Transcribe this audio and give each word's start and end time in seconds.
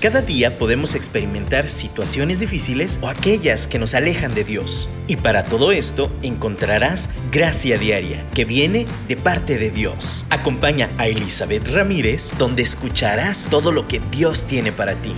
Cada 0.00 0.22
día 0.22 0.56
podemos 0.56 0.94
experimentar 0.94 1.68
situaciones 1.68 2.40
difíciles 2.40 2.98
o 3.02 3.08
aquellas 3.08 3.66
que 3.66 3.78
nos 3.78 3.92
alejan 3.92 4.34
de 4.34 4.44
Dios. 4.44 4.88
Y 5.06 5.16
para 5.16 5.42
todo 5.42 5.72
esto 5.72 6.10
encontrarás 6.22 7.10
gracia 7.30 7.76
diaria 7.76 8.24
que 8.34 8.46
viene 8.46 8.86
de 9.08 9.18
parte 9.18 9.58
de 9.58 9.68
Dios. 9.68 10.24
Acompaña 10.30 10.88
a 10.96 11.06
Elizabeth 11.06 11.68
Ramírez 11.68 12.32
donde 12.38 12.62
escucharás 12.62 13.48
todo 13.50 13.72
lo 13.72 13.88
que 13.88 14.00
Dios 14.10 14.46
tiene 14.46 14.72
para 14.72 14.94
ti. 14.94 15.14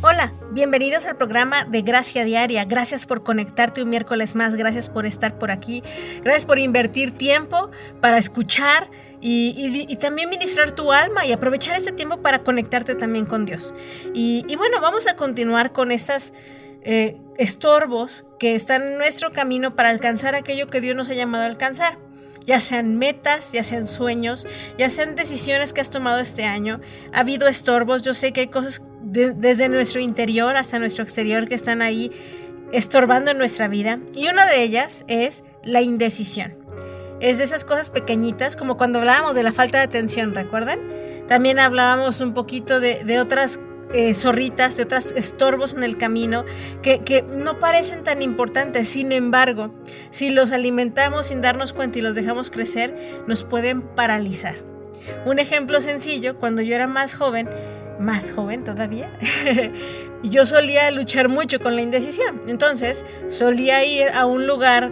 Hola, 0.00 0.32
bienvenidos 0.52 1.04
al 1.04 1.18
programa 1.18 1.66
de 1.66 1.82
Gracia 1.82 2.24
Diaria. 2.24 2.64
Gracias 2.64 3.04
por 3.04 3.22
conectarte 3.22 3.82
un 3.82 3.90
miércoles 3.90 4.34
más, 4.34 4.54
gracias 4.54 4.88
por 4.88 5.04
estar 5.04 5.38
por 5.38 5.50
aquí, 5.50 5.82
gracias 6.22 6.46
por 6.46 6.58
invertir 6.58 7.10
tiempo 7.10 7.70
para 8.00 8.16
escuchar 8.16 8.88
y, 9.20 9.96
también 9.96 10.28
ministrar 10.28 10.72
tu 10.72 10.92
alma 10.92 11.26
y 11.26 11.32
aprovechar 11.32 11.76
ese 11.76 11.92
tiempo 11.92 12.18
para 12.18 12.42
conectarte 12.42 12.94
también 12.94 13.26
con 13.26 13.46
Dios. 13.46 13.74
Y, 14.14 14.54
bueno, 14.56 14.80
vamos 14.80 15.06
a 15.06 15.16
continuar 15.16 15.72
con 15.72 15.90
esas 15.92 16.32
eh, 16.82 17.16
estorbos 17.36 18.26
que 18.38 18.54
están 18.54 18.82
en 18.82 18.98
nuestro 18.98 19.32
camino 19.32 19.74
para 19.74 19.90
alcanzar 19.90 20.34
aquello 20.34 20.66
que 20.68 20.80
Dios 20.80 20.96
nos 20.96 21.08
ha 21.10 21.14
llamado 21.14 21.44
a 21.44 21.46
alcanzar. 21.46 21.98
Ya 22.44 22.60
sean 22.60 22.96
metas, 22.96 23.50
ya 23.50 23.64
sean 23.64 23.88
sueños, 23.88 24.46
ya 24.78 24.88
sean 24.88 25.16
decisiones 25.16 25.72
que 25.72 25.80
has 25.80 25.90
tomado 25.90 26.20
este 26.20 26.44
año. 26.44 26.80
Ha 27.12 27.20
habido 27.20 27.48
estorbos, 27.48 28.02
yo 28.02 28.14
sé 28.14 28.32
que 28.32 28.42
hay 28.42 28.48
cosas 28.48 28.84
desde 29.02 29.68
nuestro 29.68 30.00
interior 30.00 30.56
hasta 30.56 30.78
nuestro 30.78 31.02
exterior 31.02 31.48
que 31.48 31.56
están 31.56 31.82
ahí 31.82 32.12
estorbando 32.72 33.32
en 33.32 33.38
nuestra 33.38 33.66
vida. 33.66 33.98
Y 34.14 34.28
una 34.28 34.46
de 34.46 34.62
ellas 34.62 35.04
es 35.08 35.42
la 35.64 35.82
indecisión 35.82 36.65
es 37.20 37.38
de 37.38 37.44
esas 37.44 37.64
cosas 37.64 37.90
pequeñitas, 37.90 38.56
como 38.56 38.76
cuando 38.76 38.98
hablábamos 38.98 39.34
de 39.34 39.42
la 39.42 39.52
falta 39.52 39.78
de 39.78 39.84
atención, 39.84 40.34
¿recuerdan? 40.34 40.80
También 41.28 41.58
hablábamos 41.58 42.20
un 42.20 42.34
poquito 42.34 42.80
de, 42.80 43.20
otras 43.20 43.58
eh, 43.92 44.14
zorritas, 44.14 44.76
de 44.76 44.84
otros 44.84 45.12
estorbos 45.16 45.74
en 45.74 45.82
el 45.82 45.96
camino 45.96 46.44
que, 46.82 47.00
que, 47.00 47.22
no 47.22 47.58
parecen 47.58 48.04
tan 48.04 48.22
importantes. 48.22 48.88
Sin 48.88 49.12
embargo, 49.12 49.72
si 50.10 50.30
los 50.30 50.52
alimentamos 50.52 51.26
sin 51.26 51.40
darnos 51.40 51.72
cuenta 51.72 51.98
y 51.98 52.02
los 52.02 52.14
dejamos 52.14 52.50
crecer, 52.50 52.96
nos 53.26 53.44
pueden 53.44 53.82
paralizar. 53.82 54.56
Un 55.24 55.38
ejemplo 55.38 55.80
sencillo, 55.80 56.36
cuando 56.38 56.62
yo 56.62 56.74
era 56.74 56.86
más 56.86 57.14
joven, 57.14 57.48
más 57.98 58.32
joven 58.32 58.64
todavía, 58.64 59.10
yo 60.22 60.46
solía 60.46 60.90
luchar 60.90 61.28
mucho 61.28 61.60
con 61.60 61.76
la 61.76 61.82
indecisión. 61.82 62.42
Entonces, 62.46 63.04
solía 63.28 63.84
ir 63.84 64.08
a 64.10 64.26
un 64.26 64.46
lugar 64.46 64.90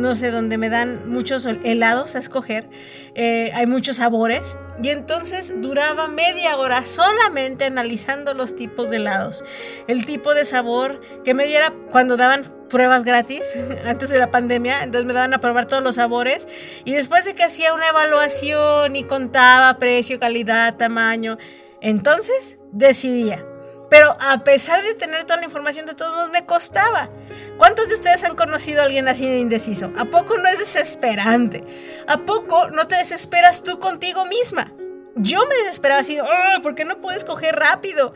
no 0.00 0.14
sé, 0.14 0.30
donde 0.30 0.58
me 0.58 0.68
dan 0.68 1.08
muchos 1.10 1.46
helados 1.46 2.16
a 2.16 2.18
escoger, 2.18 2.68
eh, 3.14 3.50
hay 3.54 3.66
muchos 3.66 3.96
sabores, 3.96 4.56
y 4.82 4.88
entonces 4.88 5.52
duraba 5.58 6.08
media 6.08 6.56
hora 6.56 6.84
solamente 6.84 7.64
analizando 7.64 8.34
los 8.34 8.56
tipos 8.56 8.90
de 8.90 8.96
helados, 8.96 9.44
el 9.86 10.06
tipo 10.06 10.34
de 10.34 10.44
sabor 10.44 11.00
que 11.24 11.34
me 11.34 11.46
diera 11.46 11.72
cuando 11.90 12.16
daban 12.16 12.42
pruebas 12.68 13.04
gratis 13.04 13.42
antes 13.84 14.10
de 14.10 14.18
la 14.18 14.30
pandemia, 14.30 14.82
entonces 14.82 15.06
me 15.06 15.12
daban 15.12 15.34
a 15.34 15.40
probar 15.40 15.66
todos 15.66 15.82
los 15.82 15.96
sabores, 15.96 16.48
y 16.84 16.94
después 16.94 17.24
de 17.24 17.34
que 17.34 17.44
hacía 17.44 17.74
una 17.74 17.88
evaluación 17.88 18.96
y 18.96 19.04
contaba 19.04 19.78
precio, 19.78 20.18
calidad, 20.18 20.76
tamaño, 20.76 21.38
entonces 21.80 22.58
decidía. 22.72 23.44
Pero 23.90 24.16
a 24.20 24.44
pesar 24.44 24.82
de 24.82 24.94
tener 24.94 25.24
toda 25.24 25.38
la 25.38 25.44
información 25.44 25.84
de 25.84 25.94
todos 25.94 26.14
modos, 26.14 26.30
me 26.30 26.46
costaba. 26.46 27.10
¿Cuántos 27.56 27.88
de 27.88 27.94
ustedes 27.94 28.24
han 28.24 28.36
conocido 28.36 28.80
a 28.80 28.84
alguien 28.84 29.08
así 29.08 29.26
de 29.26 29.38
indeciso? 29.38 29.92
¿A 29.96 30.04
poco 30.04 30.36
no 30.38 30.48
es 30.48 30.58
desesperante? 30.58 31.64
¿A 32.06 32.18
poco 32.18 32.70
no 32.70 32.86
te 32.86 32.96
desesperas 32.96 33.62
tú 33.62 33.78
contigo 33.78 34.24
misma? 34.26 34.72
Yo 35.16 35.40
me 35.46 35.56
desesperaba 35.56 36.00
así, 36.00 36.18
oh, 36.20 36.62
¿por 36.62 36.74
qué 36.74 36.84
no 36.84 37.00
puedes 37.00 37.24
coger 37.24 37.56
rápido? 37.56 38.14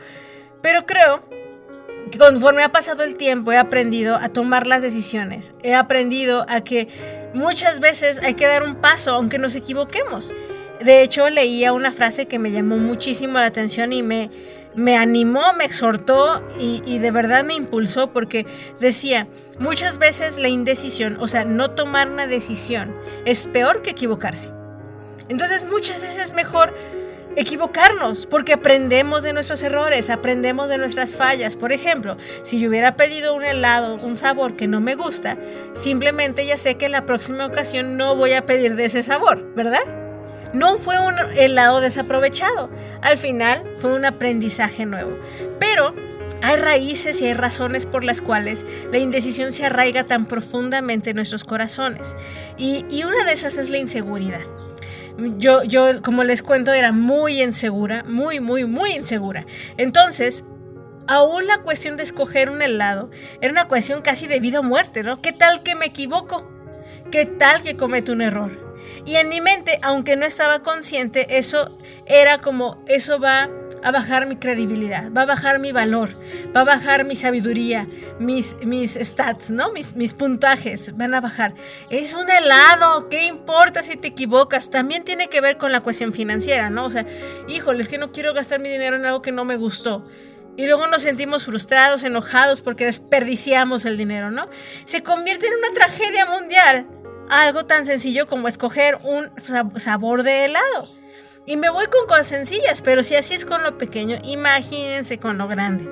Pero 0.61 0.85
creo 0.85 1.27
que 2.11 2.17
conforme 2.17 2.63
ha 2.63 2.71
pasado 2.71 3.03
el 3.03 3.17
tiempo 3.17 3.51
he 3.51 3.57
aprendido 3.57 4.15
a 4.15 4.29
tomar 4.29 4.67
las 4.67 4.81
decisiones. 4.81 5.53
He 5.63 5.75
aprendido 5.75 6.45
a 6.49 6.61
que 6.61 6.87
muchas 7.33 7.79
veces 7.79 8.21
hay 8.23 8.35
que 8.35 8.47
dar 8.47 8.63
un 8.63 8.75
paso 8.75 9.11
aunque 9.11 9.37
nos 9.37 9.55
equivoquemos. 9.55 10.33
De 10.79 11.01
hecho, 11.01 11.29
leía 11.29 11.73
una 11.73 11.91
frase 11.91 12.27
que 12.27 12.39
me 12.39 12.51
llamó 12.51 12.77
muchísimo 12.77 13.39
la 13.39 13.45
atención 13.45 13.93
y 13.93 14.03
me, 14.03 14.29
me 14.75 14.97
animó, 14.97 15.41
me 15.57 15.65
exhortó 15.65 16.43
y, 16.59 16.99
de 16.99 17.11
verdad 17.11 17.43
me 17.43 17.53
impulsó 17.53 18.11
porque 18.11 18.45
decía, 18.79 19.27
muchas 19.59 19.97
veces 19.97 20.37
la 20.37 20.49
indecisión, 20.49 21.17
o 21.19 21.27
sea, 21.27 21.45
no 21.45 21.71
tomar 21.71 22.09
una 22.09 22.27
decisión, 22.27 22.95
es 23.25 23.47
peor 23.47 23.81
que 23.81 23.91
equivocarse. 23.91 24.49
Entonces 25.27 25.65
muchas 25.65 26.01
veces 26.01 26.17
es 26.19 26.33
mejor 26.33 26.75
equivocarnos 27.35 28.25
porque 28.25 28.53
aprendemos 28.53 29.23
de 29.23 29.33
nuestros 29.33 29.61
errores, 29.63 30.09
aprendemos 30.09 30.69
de 30.69 30.77
nuestras 30.77 31.15
fallas. 31.15 31.55
Por 31.55 31.71
ejemplo, 31.71 32.17
si 32.43 32.59
yo 32.59 32.69
hubiera 32.69 32.95
pedido 32.95 33.35
un 33.35 33.43
helado, 33.43 33.95
un 33.95 34.15
sabor 34.15 34.55
que 34.55 34.67
no 34.67 34.81
me 34.81 34.95
gusta, 34.95 35.37
simplemente 35.73 36.45
ya 36.45 36.57
sé 36.57 36.75
que 36.75 36.85
en 36.85 36.91
la 36.91 37.05
próxima 37.05 37.45
ocasión 37.45 37.97
no 37.97 38.15
voy 38.15 38.33
a 38.33 38.43
pedir 38.43 38.75
de 38.75 38.85
ese 38.85 39.03
sabor, 39.03 39.53
¿verdad? 39.55 40.04
No 40.53 40.77
fue 40.77 40.99
un 40.99 41.15
helado 41.35 41.81
desaprovechado. 41.81 42.69
Al 43.01 43.17
final 43.17 43.63
fue 43.77 43.93
un 43.93 44.05
aprendizaje 44.05 44.85
nuevo. 44.85 45.17
Pero 45.59 45.93
hay 46.41 46.57
raíces 46.57 47.21
y 47.21 47.25
hay 47.25 47.33
razones 47.33 47.85
por 47.85 48.03
las 48.03 48.21
cuales 48.21 48.65
la 48.91 48.99
indecisión 48.99 49.51
se 49.51 49.65
arraiga 49.65 50.05
tan 50.05 50.25
profundamente 50.25 51.11
en 51.11 51.15
nuestros 51.15 51.43
corazones. 51.43 52.15
Y, 52.57 52.85
una 53.03 53.25
de 53.25 53.31
esas 53.31 53.57
es 53.57 53.69
la 53.69 53.77
inseguridad. 53.77 54.41
Yo, 55.37 55.63
yo, 55.63 56.01
como 56.01 56.23
les 56.23 56.43
cuento, 56.43 56.73
era 56.73 56.91
muy 56.91 57.41
insegura, 57.41 58.03
muy, 58.03 58.39
muy, 58.41 58.65
muy 58.65 58.91
insegura. 58.91 59.45
Entonces, 59.77 60.45
aún 61.07 61.47
la 61.47 61.59
cuestión 61.59 61.97
de 61.97 62.03
escoger 62.03 62.49
un 62.49 62.61
helado 62.61 63.09
era 63.41 63.51
una 63.51 63.67
cuestión 63.67 64.01
casi 64.01 64.27
de 64.27 64.39
vida 64.39 64.59
o 64.59 64.63
muerte, 64.63 65.03
¿no? 65.03 65.21
¿Qué 65.21 65.31
tal 65.31 65.63
que 65.63 65.75
me 65.75 65.85
equivoco? 65.85 66.47
¿Qué 67.11 67.25
tal 67.25 67.61
que 67.61 67.77
cometo 67.77 68.11
un 68.11 68.21
error? 68.21 68.64
Y 69.05 69.15
en 69.15 69.29
mi 69.29 69.41
mente, 69.41 69.79
aunque 69.83 70.15
no 70.15 70.25
estaba 70.25 70.63
consciente, 70.63 71.37
eso 71.37 71.77
era 72.05 72.39
como, 72.39 72.83
eso 72.87 73.19
va 73.19 73.49
a 73.85 73.91
bajar 73.91 74.25
mi 74.25 74.37
credibilidad, 74.37 75.11
va 75.15 75.21
a 75.21 75.25
bajar 75.27 75.59
mi 75.59 75.71
valor, 75.71 76.17
va 76.55 76.61
a 76.61 76.63
bajar 76.63 77.05
mi 77.05 77.15
sabiduría, 77.15 77.87
mis, 78.19 78.55
mis 78.65 78.95
stats, 78.95 79.51
¿no? 79.51 79.71
Mis, 79.71 79.95
mis 79.95 80.13
puntajes 80.13 80.97
van 80.97 81.13
a 81.13 81.21
bajar. 81.21 81.53
Es 81.91 82.15
un 82.15 82.27
helado, 82.29 83.09
¿qué 83.09 83.27
importa 83.27 83.83
si 83.83 83.95
te 83.95 84.07
equivocas? 84.07 84.71
También 84.71 85.03
tiene 85.03 85.29
que 85.29 85.39
ver 85.39 85.57
con 85.57 85.71
la 85.71 85.81
cuestión 85.81 86.13
financiera, 86.13 86.71
¿no? 86.71 86.85
O 86.85 86.91
sea, 86.91 87.05
híjole, 87.47 87.83
es 87.83 87.87
que 87.87 87.99
no 87.99 88.11
quiero 88.11 88.33
gastar 88.33 88.59
mi 88.59 88.69
dinero 88.69 88.95
en 88.95 89.05
algo 89.05 89.21
que 89.21 89.31
no 89.31 89.45
me 89.45 89.55
gustó. 89.55 90.03
Y 90.57 90.65
luego 90.65 90.87
nos 90.87 91.03
sentimos 91.03 91.45
frustrados, 91.45 92.03
enojados 92.03 92.61
porque 92.61 92.85
desperdiciamos 92.85 93.85
el 93.85 93.97
dinero, 93.97 94.31
¿no? 94.31 94.49
Se 94.85 95.03
convierte 95.03 95.45
en 95.45 95.53
una 95.53 95.69
tragedia 95.75 96.25
mundial 96.25 96.87
algo 97.29 97.65
tan 97.65 97.85
sencillo 97.85 98.27
como 98.27 98.47
escoger 98.47 98.97
un 99.03 99.31
sabor 99.79 100.23
de 100.23 100.45
helado. 100.45 100.89
Y 101.45 101.57
me 101.57 101.69
voy 101.69 101.85
con 101.87 102.07
cosas 102.07 102.27
sencillas, 102.27 102.81
pero 102.81 103.03
si 103.03 103.15
así 103.15 103.35
es 103.35 103.45
con 103.45 103.63
lo 103.63 103.77
pequeño, 103.77 104.17
imagínense 104.23 105.19
con 105.19 105.37
lo 105.37 105.47
grande. 105.47 105.87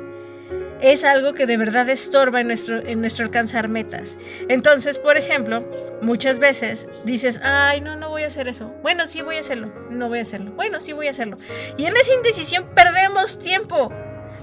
Es 0.81 1.05
algo 1.05 1.33
que 1.33 1.45
de 1.45 1.57
verdad 1.57 1.88
estorba 1.89 2.41
en 2.41 2.47
nuestro, 2.47 2.79
en 2.79 2.99
nuestro 2.99 3.23
alcanzar 3.23 3.69
metas. 3.69 4.17
Entonces, 4.49 4.99
por 4.99 5.16
ejemplo, 5.16 5.63
muchas 6.01 6.39
veces 6.39 6.88
dices, 7.05 7.39
ay, 7.44 7.81
no, 7.81 7.95
no 7.95 8.09
voy 8.09 8.23
a 8.23 8.27
hacer 8.27 8.47
eso. 8.47 8.73
Bueno, 8.81 9.07
sí 9.07 9.21
voy 9.21 9.38
a 9.38 9.39
hacerlo. 9.39 9.71
No 9.89 10.09
voy 10.09 10.19
a 10.19 10.23
hacerlo. 10.23 10.51
Bueno, 10.51 10.81
sí 10.81 10.91
voy 10.91 11.07
a 11.07 11.11
hacerlo. 11.11 11.38
Y 11.77 11.85
en 11.85 11.95
esa 11.95 12.13
indecisión 12.13 12.69
perdemos 12.75 13.39
tiempo. 13.39 13.94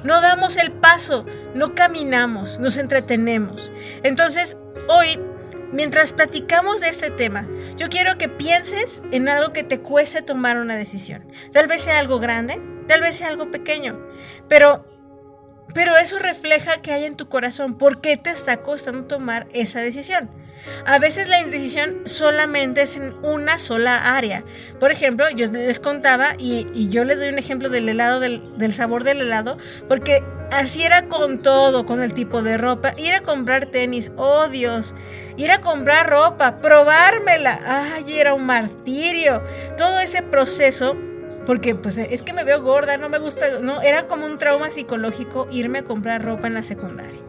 No 0.02 0.22
damos 0.22 0.56
el 0.56 0.72
paso, 0.72 1.26
no 1.54 1.74
caminamos, 1.74 2.58
nos 2.58 2.78
entretenemos. 2.78 3.70
Entonces, 4.02 4.56
hoy 4.88 5.20
Mientras 5.72 6.12
platicamos 6.12 6.80
de 6.80 6.88
este 6.88 7.10
tema, 7.10 7.46
yo 7.76 7.88
quiero 7.88 8.18
que 8.18 8.28
pienses 8.28 9.02
en 9.12 9.28
algo 9.28 9.52
que 9.52 9.62
te 9.62 9.80
cueste 9.80 10.22
tomar 10.22 10.56
una 10.56 10.76
decisión. 10.76 11.30
Tal 11.52 11.68
vez 11.68 11.82
sea 11.82 11.98
algo 11.98 12.18
grande, 12.18 12.60
tal 12.88 13.00
vez 13.02 13.16
sea 13.16 13.28
algo 13.28 13.50
pequeño, 13.50 14.00
pero 14.48 14.86
pero 15.72 15.96
eso 15.96 16.18
refleja 16.18 16.82
que 16.82 16.92
hay 16.92 17.04
en 17.04 17.16
tu 17.16 17.28
corazón. 17.28 17.78
¿Por 17.78 18.00
qué 18.00 18.16
te 18.16 18.30
está 18.30 18.62
costando 18.62 19.04
tomar 19.04 19.46
esa 19.52 19.80
decisión? 19.80 20.28
A 20.86 20.98
veces 20.98 21.28
la 21.28 21.38
indecisión 21.38 22.02
solamente 22.04 22.82
es 22.82 22.96
en 22.96 23.14
una 23.22 23.58
sola 23.58 24.16
área. 24.16 24.44
Por 24.78 24.92
ejemplo, 24.92 25.26
yo 25.30 25.50
les 25.50 25.80
contaba 25.80 26.34
y, 26.38 26.88
yo 26.90 27.04
les 27.04 27.18
doy 27.18 27.28
un 27.28 27.38
ejemplo 27.38 27.68
del 27.68 27.88
helado, 27.88 28.20
del, 28.20 28.74
sabor 28.74 29.04
del 29.04 29.20
helado, 29.20 29.58
porque 29.88 30.22
Así 30.52 30.82
era 30.82 31.06
con 31.06 31.42
todo, 31.42 31.86
con 31.86 32.02
el 32.02 32.12
tipo 32.12 32.42
de 32.42 32.58
ropa. 32.58 32.92
Ir 32.96 33.14
a 33.14 33.20
comprar 33.20 33.66
tenis, 33.66 34.10
oh 34.16 34.48
Dios. 34.48 34.96
Ir 35.36 35.52
a 35.52 35.60
comprar 35.60 36.10
ropa, 36.10 36.58
probármela. 36.60 37.60
Ay, 37.64 38.18
era 38.18 38.34
un 38.34 38.46
martirio. 38.46 39.44
Todo 39.76 40.00
ese 40.00 40.22
proceso, 40.22 40.96
porque 41.46 41.76
pues 41.76 41.98
es 41.98 42.22
que 42.22 42.32
me 42.32 42.42
veo 42.42 42.62
gorda, 42.62 42.96
no 42.96 43.08
me 43.08 43.18
gusta, 43.18 43.60
no, 43.62 43.80
era 43.80 44.08
como 44.08 44.26
un 44.26 44.38
trauma 44.38 44.72
psicológico 44.72 45.46
irme 45.52 45.78
a 45.78 45.84
comprar 45.84 46.24
ropa 46.24 46.48
en 46.48 46.54
la 46.54 46.64
secundaria. 46.64 47.20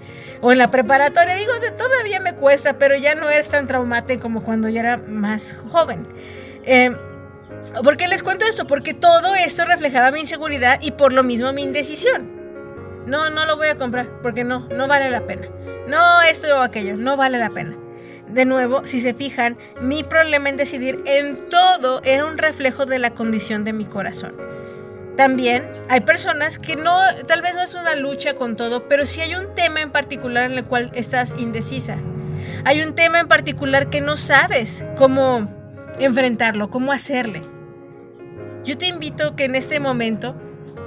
O 0.42 0.52
en 0.52 0.58
la 0.58 0.72
preparatoria, 0.72 1.36
digo, 1.36 1.52
todavía 1.78 2.20
me 2.20 2.34
cuesta, 2.34 2.80
pero 2.80 2.96
ya 2.96 3.14
no 3.16 3.30
es 3.30 3.50
tan 3.50 3.68
traumático 3.68 4.22
como 4.22 4.44
cuando 4.44 4.70
yo 4.70 4.80
era 4.80 4.98
más 4.98 5.56
joven. 5.72 6.08
Eh, 6.64 6.96
¿Por 7.84 7.96
qué 7.98 8.08
les 8.08 8.24
cuento 8.24 8.46
esto? 8.46 8.66
Porque 8.66 8.94
todo 8.94 9.36
esto 9.36 9.66
reflejaba 9.66 10.12
mi 10.12 10.22
inseguridad 10.22 10.80
y 10.82 10.92
por 10.92 11.14
lo 11.14 11.24
mismo 11.24 11.54
mi 11.54 11.62
indecisión. 11.62 12.30
No, 13.06 13.30
no 13.30 13.46
lo 13.46 13.58
voy 13.58 13.68
a 13.68 13.78
comprar 13.78 14.10
porque 14.22 14.44
no, 14.44 14.68
no 14.70 14.88
vale 14.88 15.10
la 15.10 15.26
pena. 15.26 15.48
No 15.88 16.22
esto 16.22 16.48
o 16.58 16.62
aquello, 16.62 16.98
no 16.98 17.18
vale 17.18 17.38
la 17.38 17.50
pena. 17.52 17.78
De 18.28 18.46
nuevo, 18.46 18.86
si 18.86 19.00
se 19.00 19.14
fijan, 19.14 19.58
mi 19.82 20.04
problema 20.04 20.50
en 20.50 20.58
decidir 20.58 21.02
en 21.06 21.50
todo 21.50 22.02
era 22.04 22.26
un 22.26 22.38
reflejo 22.38 22.86
de 22.86 23.00
la 23.00 23.12
condición 23.12 23.64
de 23.64 23.74
mi 23.74 23.86
corazón. 23.86 24.36
También 25.18 25.68
hay 25.92 26.00
personas 26.00 26.58
que 26.58 26.78
no, 26.78 26.98
tal 27.28 27.42
vez 27.42 27.54
no 27.54 27.62
es 27.62 27.76
una 27.76 27.96
lucha 27.96 28.34
con 28.36 28.56
todo, 28.56 28.88
pero 28.88 29.06
sí 29.06 29.20
hay 29.20 29.36
un 29.36 29.54
tema 29.56 29.82
en 29.82 29.92
particular 29.92 30.50
en 30.50 30.58
el 30.58 30.64
cual 30.64 30.90
estás 30.94 31.36
indecisa. 31.38 31.98
Hay 32.64 32.82
un 32.82 32.96
tema 32.96 33.20
en 33.20 33.28
particular 33.28 33.90
que 33.90 34.00
no 34.00 34.16
sabes 34.16 34.86
cómo 34.96 35.50
enfrentarlo, 36.00 36.70
cómo 36.70 36.94
hacerle. 36.94 37.44
Yo 38.64 38.78
te 38.78 38.88
invito 38.88 39.36
que 39.36 39.44
en 39.44 39.56
este 39.56 39.82
momento 39.82 40.34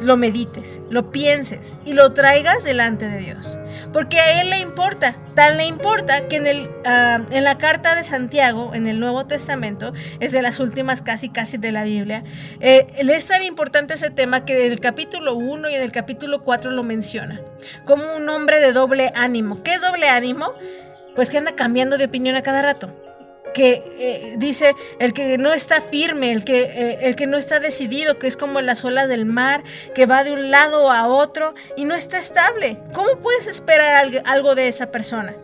lo 0.01 0.17
medites, 0.17 0.81
lo 0.91 1.11
pienses 1.11 1.77
y 1.85 1.95
lo 1.95 2.13
traigas 2.13 2.65
delante 2.65 3.09
de 3.09 3.19
Dios. 3.19 3.59
Porque 3.93 4.19
a 4.19 4.41
Él 4.41 4.51
le 4.51 4.59
importa, 4.59 5.17
tan 5.35 5.57
le 5.57 5.67
importa 5.67 6.29
que 6.29 6.37
en, 6.37 6.47
el, 6.47 6.71
ah, 6.85 7.21
en 7.31 7.45
la 7.45 7.59
carta 7.59 7.95
de 7.95 8.05
Santiago, 8.05 8.73
en 8.75 8.87
el 8.87 9.01
Nuevo 9.01 9.27
Testamento, 9.27 9.93
es 10.21 10.33
de 10.33 10.43
las 10.43 10.61
últimas 10.61 11.03
casi 11.03 11.29
casi 11.29 11.59
de 11.59 11.73
la 11.73 11.85
Biblia, 11.85 12.25
eh, 12.61 12.87
le 13.03 13.17
es 13.17 13.27
tan 13.27 13.43
importante 13.43 13.95
ese 13.95 14.11
tema 14.11 14.45
que 14.45 14.67
en 14.67 14.73
el 14.73 14.81
capítulo 14.81 15.35
1 15.35 15.71
y 15.71 15.75
en 15.75 15.83
el 15.83 15.93
capítulo 15.93 16.43
4 16.43 16.71
lo 16.71 16.83
menciona, 16.83 17.41
como 17.85 18.05
un 18.17 18.29
hombre 18.29 18.61
de 18.61 18.73
doble 18.73 19.13
ánimo. 19.15 19.63
¿Qué 19.63 19.75
es 19.75 19.81
doble 19.81 20.09
ánimo? 20.09 20.53
Pues 21.15 21.31
que 21.31 21.39
anda 21.39 21.55
cambiando 21.55 21.99
de 21.99 22.07
opinión 22.07 22.37
a 22.37 22.43
cada 22.43 22.63
rato 22.63 23.04
que 23.55 23.83
eh, 23.99 24.35
dice 24.37 24.75
el 24.99 25.15
que 25.15 25.39
no 25.39 25.55
está 25.55 25.81
firme, 25.81 26.33
el 26.33 26.45
que, 26.45 26.65
eh, 26.65 26.99
el 27.03 27.17
que 27.17 27.27
no 27.27 27.39
está 27.39 27.61
decidido, 27.61 28.19
que 28.19 28.27
es 28.27 28.37
como 28.37 28.61
las 28.61 28.85
olas 28.85 29.09
del 29.09 29.25
mar, 29.25 29.65
que 29.95 30.05
va 30.05 30.25
de 30.25 30.33
un 30.33 30.51
lado 30.51 30.91
a 30.91 31.09
otro 31.09 31.55
y 31.77 31.87
no 31.87 31.95
está 31.95 32.19
estable. 32.19 32.79
¿Cómo 32.93 33.19
puedes 33.21 33.47
esperar 33.47 34.11
algo 34.27 34.55
de 34.55 34.69
esa 34.69 34.91
persona? 34.91 35.35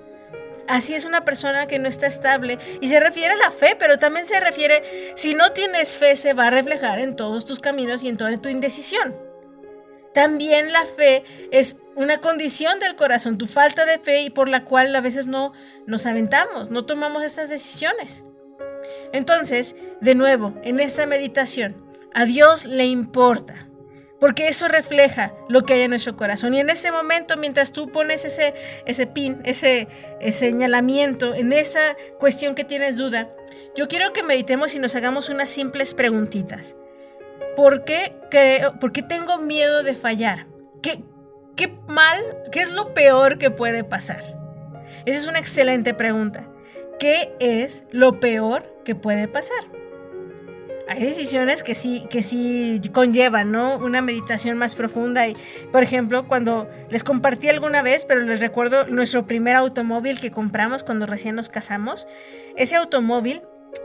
Así 0.68 0.94
es 0.94 1.04
una 1.04 1.24
persona 1.24 1.66
que 1.66 1.78
no 1.78 1.88
está 1.88 2.06
estable 2.06 2.58
y 2.80 2.88
se 2.88 3.00
refiere 3.00 3.32
a 3.32 3.36
la 3.36 3.50
fe, 3.50 3.76
pero 3.78 3.98
también 3.98 4.26
se 4.26 4.38
refiere, 4.38 4.84
si 5.16 5.34
no 5.34 5.52
tienes 5.52 5.98
fe, 5.98 6.14
se 6.14 6.32
va 6.32 6.46
a 6.46 6.50
reflejar 6.50 6.98
en 7.00 7.16
todos 7.16 7.44
tus 7.44 7.58
caminos 7.58 8.04
y 8.04 8.08
en 8.08 8.16
toda 8.16 8.36
tu 8.36 8.50
indecisión. 8.50 9.29
También 10.14 10.72
la 10.72 10.84
fe 10.86 11.24
es 11.52 11.76
una 11.94 12.20
condición 12.20 12.80
del 12.80 12.96
corazón, 12.96 13.38
tu 13.38 13.46
falta 13.46 13.84
de 13.86 13.98
fe 13.98 14.22
y 14.22 14.30
por 14.30 14.48
la 14.48 14.64
cual 14.64 14.94
a 14.96 15.00
veces 15.00 15.26
no 15.26 15.52
nos 15.86 16.06
aventamos, 16.06 16.70
no 16.70 16.84
tomamos 16.84 17.22
estas 17.22 17.48
decisiones. 17.48 18.24
Entonces, 19.12 19.76
de 20.00 20.14
nuevo, 20.14 20.54
en 20.62 20.80
esta 20.80 21.06
meditación, 21.06 21.84
a 22.14 22.24
Dios 22.24 22.64
le 22.64 22.86
importa, 22.86 23.68
porque 24.18 24.48
eso 24.48 24.68
refleja 24.68 25.34
lo 25.48 25.62
que 25.62 25.74
hay 25.74 25.82
en 25.82 25.90
nuestro 25.90 26.16
corazón. 26.16 26.54
Y 26.54 26.60
en 26.60 26.70
ese 26.70 26.92
momento, 26.92 27.36
mientras 27.36 27.72
tú 27.72 27.90
pones 27.90 28.24
ese, 28.24 29.06
pin, 29.06 29.40
ese, 29.44 29.88
ese 30.20 30.38
señalamiento 30.50 31.34
en 31.34 31.52
esa 31.52 31.96
cuestión 32.18 32.54
que 32.54 32.64
tienes 32.64 32.96
duda, 32.96 33.30
yo 33.76 33.88
quiero 33.88 34.12
que 34.12 34.22
meditemos 34.22 34.74
y 34.74 34.78
nos 34.78 34.96
hagamos 34.96 35.28
unas 35.28 35.48
simples 35.48 35.94
preguntitas. 35.94 36.76
¿Por 37.56 37.84
qué, 37.84 38.16
creo, 38.30 38.78
¿Por 38.78 38.92
qué 38.92 39.02
tengo 39.02 39.38
miedo 39.38 39.82
de 39.82 39.94
fallar? 39.94 40.46
¿Qué, 40.82 41.04
¿Qué 41.56 41.78
mal, 41.88 42.18
qué 42.52 42.60
es 42.60 42.70
lo 42.70 42.94
peor 42.94 43.38
que 43.38 43.50
puede 43.50 43.84
pasar? 43.84 44.22
Esa 45.04 45.18
es 45.18 45.26
una 45.26 45.38
excelente 45.38 45.94
pregunta. 45.94 46.48
¿Qué 46.98 47.34
es 47.40 47.84
lo 47.90 48.20
peor 48.20 48.82
que 48.84 48.94
puede 48.94 49.28
pasar? 49.28 49.64
Hay 50.88 51.00
decisiones 51.02 51.62
que 51.62 51.76
sí, 51.76 52.04
que 52.10 52.22
sí 52.22 52.80
conllevan, 52.92 53.52
¿no? 53.52 53.76
Una 53.76 54.02
meditación 54.02 54.58
más 54.58 54.74
profunda. 54.74 55.28
Y, 55.28 55.36
por 55.70 55.84
ejemplo, 55.84 56.26
cuando 56.26 56.68
les 56.90 57.04
compartí 57.04 57.48
alguna 57.48 57.80
vez, 57.80 58.04
pero 58.04 58.22
les 58.22 58.40
recuerdo 58.40 58.88
nuestro 58.88 59.24
primer 59.24 59.54
automóvil 59.54 60.18
que 60.18 60.32
compramos 60.32 60.82
cuando 60.82 61.06
recién 61.06 61.36
nos 61.36 61.48
casamos. 61.48 62.08
Ese 62.56 62.74
automóvil 62.74 63.42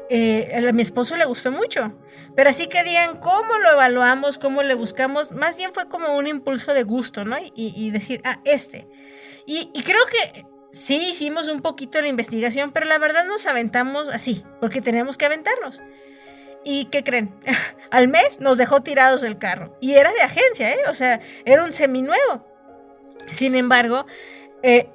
eh, 0.09 0.65
a 0.67 0.71
mi 0.71 0.81
esposo 0.81 1.15
le 1.15 1.25
gustó 1.25 1.51
mucho. 1.51 1.93
Pero 2.35 2.49
así 2.49 2.67
que 2.67 2.83
digan 2.83 3.17
cómo 3.17 3.57
lo 3.59 3.71
evaluamos, 3.71 4.37
cómo 4.37 4.61
le 4.61 4.75
buscamos, 4.75 5.31
más 5.31 5.57
bien 5.57 5.71
fue 5.73 5.87
como 5.87 6.15
un 6.15 6.27
impulso 6.27 6.73
de 6.73 6.83
gusto, 6.83 7.23
¿no? 7.25 7.37
Y, 7.55 7.91
decir, 7.91 8.21
ah, 8.25 8.39
este. 8.45 8.87
Y, 9.45 9.71
creo 9.83 10.01
que 10.05 10.45
sí 10.71 11.09
hicimos 11.11 11.47
un 11.47 11.61
poquito 11.61 12.01
la 12.01 12.07
investigación, 12.07 12.71
pero 12.71 12.85
la 12.85 12.97
verdad 12.97 13.25
nos 13.25 13.45
aventamos 13.45 14.09
así, 14.09 14.43
porque 14.59 14.81
tenemos 14.81 15.17
que 15.17 15.25
aventarnos. 15.25 15.81
¿Y 16.63 16.85
qué 16.85 17.03
creen? 17.03 17.33
Al 17.91 18.07
mes 18.07 18.41
nos 18.41 18.57
dejó 18.57 18.81
tirados 18.81 19.23
el 19.23 19.37
carro. 19.37 19.77
Y 19.79 19.93
era 19.93 20.11
de 20.11 20.21
agencia, 20.21 20.71
¿eh? 20.71 20.79
O 20.89 20.93
sea, 20.93 21.21
era 21.45 21.63
un 21.63 21.73
seminuevo. 21.73 22.45
Sin 23.27 23.55
embargo, 23.55 24.05
eh, 24.61 24.89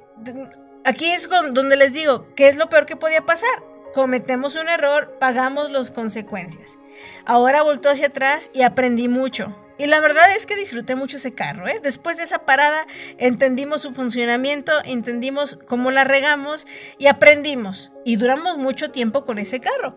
aquí 0.83 1.11
es 1.11 1.27
donde 1.29 1.75
les 1.75 1.93
digo, 1.93 2.33
¿qué 2.35 2.47
es 2.47 2.55
lo 2.55 2.69
peor 2.69 2.85
que 2.85 2.95
podía 2.95 3.25
pasar? 3.25 3.70
Cometemos 3.93 4.55
un 4.55 4.69
error, 4.69 5.17
pagamos 5.19 5.71
las 5.71 5.91
consecuencias. 5.91 6.77
Ahora 7.25 7.63
voltó 7.63 7.89
hacia 7.89 8.07
atrás 8.07 8.51
y 8.53 8.61
aprendí 8.61 9.07
mucho. 9.07 9.55
Y 9.77 9.87
la 9.87 9.99
verdad 9.99 10.35
es 10.35 10.45
que 10.45 10.55
disfruté 10.55 10.95
mucho 10.95 11.17
ese 11.17 11.33
carro. 11.33 11.67
¿eh? 11.67 11.79
Después 11.81 12.17
de 12.17 12.23
esa 12.23 12.45
parada 12.45 12.85
entendimos 13.17 13.81
su 13.81 13.93
funcionamiento, 13.93 14.71
entendimos 14.85 15.57
cómo 15.65 15.89
la 15.89 16.03
regamos 16.03 16.67
y 16.99 17.07
aprendimos. 17.07 17.91
Y 18.05 18.17
duramos 18.17 18.57
mucho 18.57 18.91
tiempo 18.91 19.25
con 19.25 19.39
ese 19.39 19.59
carro. 19.59 19.95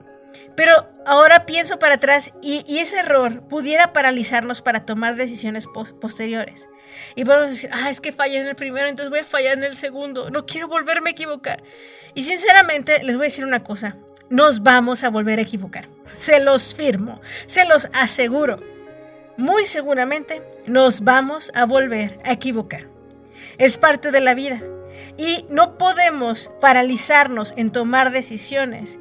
Pero 0.57 0.89
ahora 1.07 1.47
pienso 1.47 1.79
para 1.79 1.97
atrás 1.97 2.33
y, 2.43 2.79
ese 2.79 2.99
error 2.99 3.43
pudiera 3.49 3.93
paralizarnos 3.93 4.63
para 4.63 4.87
tomar 4.87 5.17
decisiones 5.17 5.67
posteriores. 5.67 6.69
Y 7.15 7.25
podemos 7.25 7.49
decir, 7.49 7.71
ah, 7.73 7.91
es 7.91 8.01
que 8.01 8.13
fallé 8.13 8.39
en 8.39 8.47
el 8.47 8.55
primero, 8.55 8.89
entonces 8.89 9.11
voy 9.11 9.21
a 9.21 9.25
fallar 9.25 9.59
en 9.59 9.65
el 9.65 9.75
segundo. 9.75 10.31
No 10.31 10.47
quiero 10.47 10.69
volverme 10.69 11.11
a 11.11 11.13
equivocar. 11.13 11.63
Y 12.15 12.23
sinceramente 12.23 13.03
les 13.03 13.17
voy 13.17 13.25
a 13.25 13.29
decir 13.29 13.45
una 13.45 13.65
cosa, 13.65 13.97
nos 14.31 14.63
vamos 14.63 15.03
a 15.05 15.11
volver 15.11 15.39
a 15.39 15.43
equivocar. 15.43 15.89
Se 16.13 16.41
los 16.41 16.75
firmo, 16.75 17.21
se 17.47 17.65
los 17.65 17.89
aseguro. 17.93 18.61
Muy 19.37 19.67
seguramente 19.67 20.43
nos 20.67 21.03
vamos 21.03 21.51
a 21.55 21.67
volver 21.67 22.21
a 22.25 22.33
equivocar. 22.33 22.89
Es 23.59 23.79
parte 23.79 24.13
de 24.13 24.21
la 24.21 24.35
vida. 24.35 24.63
Y 25.19 25.45
no 25.49 25.77
podemos 25.77 26.53
paralizarnos 26.61 27.53
en 27.57 27.73
tomar 27.73 28.13
decisiones 28.13 28.99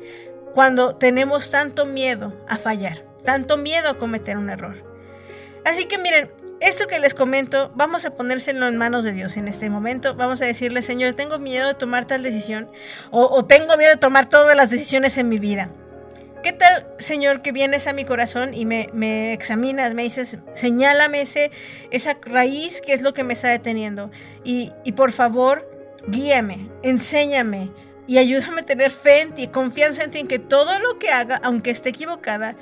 cuando 0.54 0.96
tenemos 0.96 1.50
tanto 1.52 1.86
miedo 1.86 2.34
a 2.48 2.58
fallar, 2.58 3.06
tanto 3.24 3.58
miedo 3.58 3.90
a 3.90 3.98
cometer 3.98 4.38
un 4.38 4.50
error. 4.50 4.84
Así 5.66 5.86
que 5.86 5.98
miren, 5.98 6.30
esto 6.60 6.88
que 6.88 7.00
les 7.00 7.14
comento, 7.14 7.72
vamos 7.76 8.06
a 8.06 8.12
ponérselo 8.12 8.68
en 8.68 8.78
manos 8.78 9.04
de 9.04 9.12
Dios 9.12 9.36
en 9.36 9.48
este 9.48 9.70
momento. 9.70 10.16
Vamos 10.16 10.42
a 10.42 10.46
decirle, 10.46 10.82
Señor, 10.82 11.14
tengo 11.14 11.40
miedo 11.40 11.68
de 11.68 11.74
tomar 11.74 12.06
tal 12.06 12.24
decisión 12.24 12.70
o, 13.12 13.44
tengo 13.46 13.76
miedo 13.78 13.92
de 13.92 13.98
tomar 13.98 14.30
todas 14.30 14.56
las 14.56 14.70
decisiones 14.70 15.18
en 15.18 15.28
mi 15.28 15.40
vida. 15.40 15.70
¿Qué 16.42 16.52
tal, 16.52 16.88
Señor, 17.00 17.42
que 17.42 17.54
vienes 17.54 17.88
a 17.88 17.94
mi 17.94 18.04
corazón 18.06 18.54
y 18.54 18.66
me, 18.66 19.34
examinas, 19.34 19.94
me 19.94 20.04
dices, 20.04 20.40
señálame 20.54 21.22
ese, 21.22 21.52
esa 21.90 22.18
raíz 22.22 22.82
que 22.82 22.94
es 22.94 23.02
lo 23.02 23.14
que 23.14 23.24
me 23.24 23.34
está 23.34 23.50
deteniendo? 23.50 24.12
Y, 24.44 24.72
y 24.84 24.92
por 24.92 25.14
favor, 25.14 25.70
guíame, 26.08 26.70
enséñame, 26.82 27.72
y 28.08 28.18
ayúdame 28.18 28.62
a 28.62 28.66
tener 28.66 28.92
fe 28.92 29.22
en 29.22 29.34
ti, 29.34 29.48
confianza 29.48 30.04
en 30.04 30.12
ti, 30.12 30.20
en 30.20 30.28
que 30.28 30.40
todo 30.40 30.80
lo 30.80 31.00
que 31.00 31.10
haga, 31.10 31.40
aunque 31.44 31.72
esté 31.72 31.90
equivocada, 31.90 32.56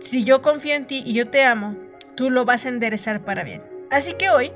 si 0.00 0.24
yo 0.24 0.42
confío 0.42 0.74
en 0.74 0.86
ti 0.86 1.02
y 1.06 1.14
yo 1.14 1.28
te 1.28 1.44
amo, 1.44 1.76
tú 2.14 2.30
lo 2.30 2.44
vas 2.44 2.66
a 2.66 2.68
enderezar 2.68 3.24
para 3.24 3.44
bien. 3.44 3.62
Así 3.90 4.14
que 4.14 4.30
hoy 4.30 4.52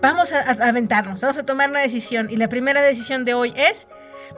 vamos 0.00 0.32
a, 0.32 0.40
aventarnos, 0.66 1.20
vamos 1.20 1.38
a 1.38 1.46
tomar 1.46 1.70
una 1.70 1.80
decisión 1.80 2.28
y 2.30 2.36
la 2.36 2.48
primera 2.48 2.82
decisión 2.82 3.24
de 3.24 3.34
hoy 3.34 3.52
es, 3.56 3.88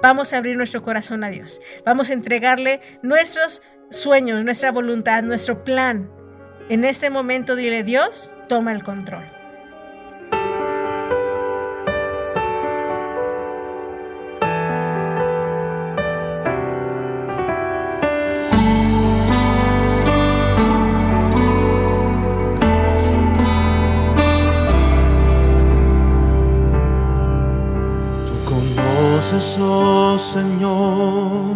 vamos 0.02 0.32
a 0.32 0.38
abrir 0.38 0.56
nuestro 0.56 0.82
corazón 0.82 1.24
a 1.24 1.30
Dios, 1.30 1.60
vamos 1.84 2.10
a 2.10 2.12
entregarle 2.12 2.80
nuestros 3.02 3.62
sueños, 3.90 4.44
nuestra 4.44 4.70
voluntad, 4.70 5.22
nuestro 5.22 5.64
plan. 5.64 6.10
En 6.68 6.84
este 6.84 7.10
momento 7.10 7.56
dile, 7.56 7.82
Dios, 7.82 8.32
toma 8.48 8.72
el 8.72 8.84
control. 8.84 9.39
Oh 29.60 30.18
Señor, 30.18 31.54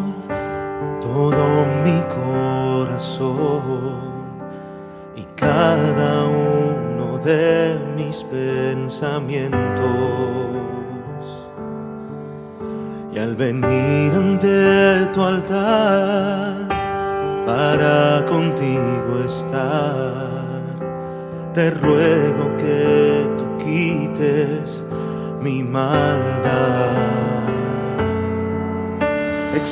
todo 1.01 1.67
mi 1.85 2.01
corazón 2.21 3.99
y 5.17 5.23
cada 5.35 6.25
uno 6.27 7.19
de 7.19 7.79
mis 7.97 8.25
pensamientos. 8.25 9.55
Y 13.13 13.19
al 13.19 13.35
venir 13.37 14.13
ante 14.13 15.07
tu 15.15 15.23
altar, 15.23 16.69
para 17.47 18.25
contigo 18.27 19.23
estar. 19.25 20.35
Te 21.53 21.71
ruego 21.71 22.04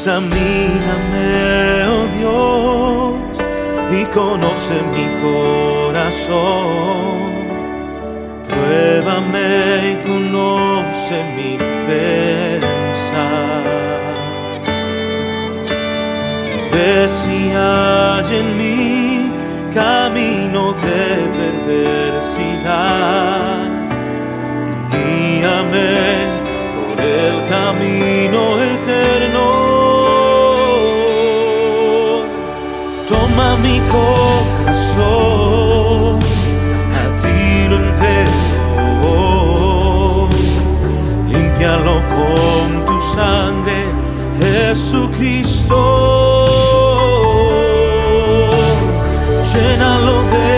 Examíname, 0.04 1.86
oh 1.86 2.06
Dios, 2.18 3.38
y 3.92 4.04
conoce 4.06 4.82
mi 4.92 5.06
corazón. 5.22 6.42
Pruébame 8.48 9.92
y 9.92 9.94
conoce 10.04 11.16
mi 11.36 11.52
pensar. 11.86 13.62
Y 16.50 16.56
ve 16.74 17.06
corazón, 33.94 35.38
a 37.00 37.04
ti 37.20 37.40
lo 37.68 37.76
entrego. 37.86 39.14
Límpialo 41.30 41.96
con 42.16 42.64
tu 42.86 42.96
sangre, 43.14 43.78
Jesucristo. 44.40 45.80
Llénalo 49.52 50.16
de 50.34 50.51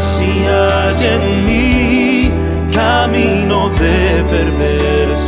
si 0.00 0.30
hay 0.46 1.06
en 1.14 1.44
mí 1.46 2.30
camino 2.72 3.68
de 3.70 4.24
perversidad. 4.30 5.20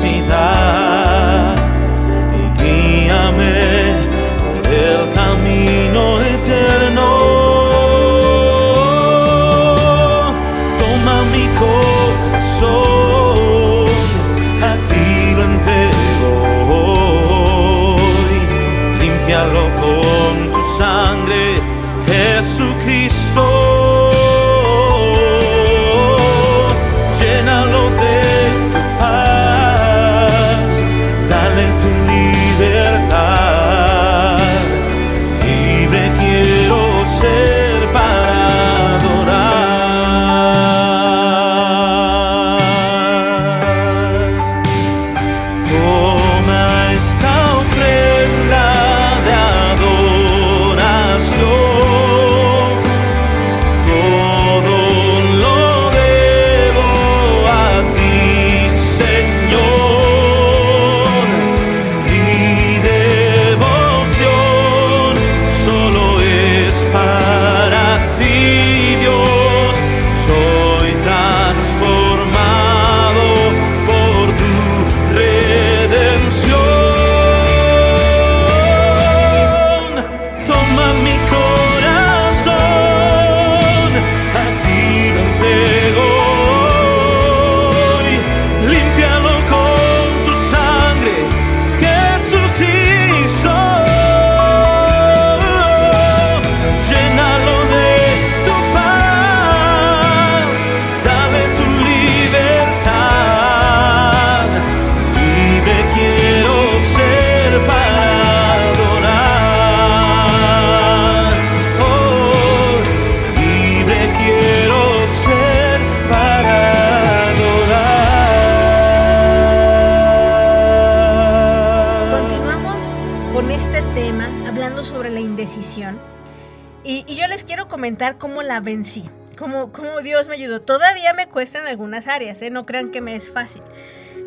Vencí, 128.73 129.05
cómo, 129.37 129.71
cómo 129.71 130.00
Dios 130.00 130.29
me 130.29 130.35
ayudó. 130.35 130.62
Todavía 130.62 131.12
me 131.12 131.26
cuesta 131.26 131.59
en 131.59 131.67
algunas 131.67 132.09
áreas, 132.09 132.41
¿eh? 132.41 132.49
no 132.49 132.64
crean 132.64 132.91
que 132.91 133.02
me 133.02 133.14
es 133.14 133.31
fácil. 133.31 133.62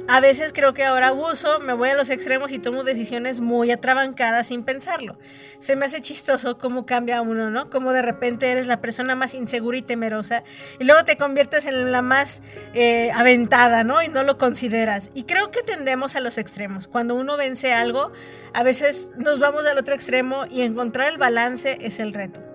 A 0.07 0.19
veces 0.19 0.53
creo 0.53 0.75
que 0.75 0.83
ahora 0.83 1.07
abuso, 1.07 1.59
me 1.61 1.73
voy 1.73 1.89
a 1.89 1.95
los 1.95 2.11
extremos 2.11 2.51
y 2.51 2.59
tomo 2.59 2.83
decisiones 2.83 3.41
muy 3.41 3.71
atrabancadas 3.71 4.45
sin 4.47 4.63
pensarlo. 4.63 5.17
Se 5.57 5.75
me 5.75 5.85
hace 5.85 5.99
chistoso 5.99 6.59
cómo 6.59 6.85
cambia 6.85 7.23
uno, 7.23 7.49
¿no? 7.49 7.71
Como 7.71 7.91
de 7.91 8.03
repente 8.03 8.51
eres 8.51 8.67
la 8.67 8.81
persona 8.81 9.15
más 9.15 9.33
insegura 9.33 9.79
y 9.79 9.81
temerosa 9.81 10.43
y 10.79 10.83
luego 10.83 11.05
te 11.05 11.17
conviertes 11.17 11.65
en 11.65 11.91
la 11.91 12.03
más 12.03 12.43
eh, 12.75 13.09
aventada, 13.15 13.83
¿no? 13.83 14.03
Y 14.03 14.09
no 14.09 14.21
lo 14.21 14.37
consideras. 14.37 15.09
Y 15.15 15.23
creo 15.23 15.49
que 15.49 15.63
tendemos 15.63 16.15
a 16.15 16.19
los 16.19 16.37
extremos. 16.37 16.87
Cuando 16.87 17.15
uno 17.15 17.35
vence 17.35 17.73
algo, 17.73 18.11
a 18.53 18.61
veces 18.61 19.09
nos 19.17 19.39
vamos 19.39 19.65
al 19.65 19.79
otro 19.79 19.95
extremo 19.95 20.45
y 20.51 20.61
encontrar 20.61 21.11
el 21.11 21.17
balance 21.17 21.79
es 21.81 21.99
el 21.99 22.13
reto. 22.13 22.54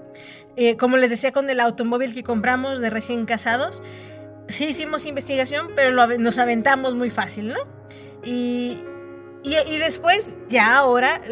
Eh, 0.56 0.76
como 0.76 0.96
les 0.96 1.10
decía 1.10 1.32
con 1.32 1.48
el 1.50 1.60
automóvil 1.60 2.14
que 2.14 2.22
compramos 2.22 2.80
de 2.80 2.90
recién 2.90 3.26
casados, 3.26 3.82
sí 4.48 4.66
hicimos 4.66 5.06
investigación, 5.06 5.70
pero 5.76 5.92
nos 6.18 6.38
aventamos 6.38 6.94
muy 6.94 7.10
fácil, 7.10 7.48
¿no? 7.48 7.60
Y, 8.24 8.84
y, 9.42 9.78
después, 9.78 10.36
ya 10.48 10.76
ahora, 10.76 11.22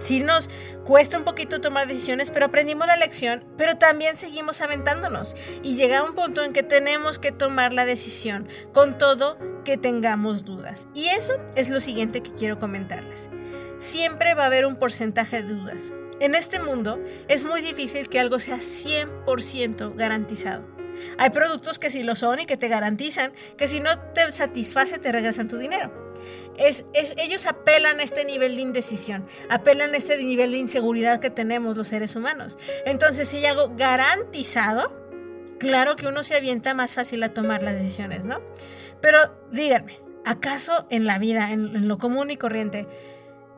sí 0.00 0.20
nos 0.20 0.50
cuesta 0.84 1.16
un 1.16 1.24
poquito 1.24 1.60
tomar 1.60 1.88
decisiones, 1.88 2.30
pero 2.30 2.46
aprendimos 2.46 2.86
la 2.86 2.96
lección, 2.96 3.44
pero 3.56 3.76
también 3.76 4.16
seguimos 4.16 4.60
aventándonos. 4.60 5.34
Y 5.62 5.76
llega 5.76 6.02
un 6.02 6.14
punto 6.14 6.44
en 6.44 6.52
que 6.52 6.62
tenemos 6.62 7.18
que 7.18 7.32
tomar 7.32 7.72
la 7.72 7.86
decisión, 7.86 8.46
con 8.74 8.98
todo 8.98 9.38
que 9.64 9.78
tengamos 9.78 10.44
dudas. 10.44 10.86
Y 10.94 11.06
eso 11.06 11.32
es 11.54 11.70
lo 11.70 11.80
siguiente 11.80 12.22
que 12.22 12.32
quiero 12.32 12.58
comentarles. 12.58 13.30
Siempre 13.78 14.34
va 14.34 14.44
a 14.44 14.46
haber 14.46 14.66
un 14.66 14.76
porcentaje 14.76 15.42
de 15.42 15.54
dudas. 15.54 15.92
En 16.18 16.34
este 16.34 16.60
mundo 16.60 16.98
es 17.28 17.44
muy 17.44 17.60
difícil 17.60 18.08
que 18.08 18.20
algo 18.20 18.38
sea 18.38 18.56
100% 18.56 19.94
garantizado. 19.96 20.64
Hay 21.18 21.30
productos 21.30 21.78
que 21.78 21.90
sí 21.90 22.02
lo 22.02 22.14
son 22.14 22.40
y 22.40 22.46
que 22.46 22.56
te 22.56 22.68
garantizan 22.68 23.32
que 23.58 23.66
si 23.66 23.80
no 23.80 23.98
te 24.14 24.30
satisface 24.32 24.98
te 24.98 25.12
regresan 25.12 25.48
tu 25.48 25.58
dinero. 25.58 25.92
Es, 26.56 26.86
ellos 26.94 27.46
apelan 27.46 28.00
a 28.00 28.02
este 28.02 28.24
nivel 28.24 28.56
de 28.56 28.62
indecisión, 28.62 29.26
apelan 29.50 29.92
a 29.92 29.98
este 29.98 30.16
nivel 30.16 30.52
de 30.52 30.56
inseguridad 30.56 31.20
que 31.20 31.28
tenemos 31.28 31.76
los 31.76 31.88
seres 31.88 32.16
humanos. 32.16 32.58
Entonces, 32.86 33.28
si 33.28 33.38
hay 33.38 33.46
algo 33.46 33.74
garantizado, 33.76 34.96
claro 35.58 35.96
que 35.96 36.06
uno 36.06 36.22
se 36.22 36.34
avienta 36.34 36.72
más 36.72 36.94
fácil 36.94 37.22
a 37.24 37.34
tomar 37.34 37.62
las 37.62 37.74
decisiones, 37.74 38.24
¿no? 38.24 38.40
Pero 39.02 39.38
díganme, 39.52 40.00
¿acaso 40.24 40.86
en 40.88 41.04
la 41.04 41.18
vida, 41.18 41.52
en 41.52 41.88
lo 41.88 41.98
común 41.98 42.30
y 42.30 42.38
corriente, 42.38 42.88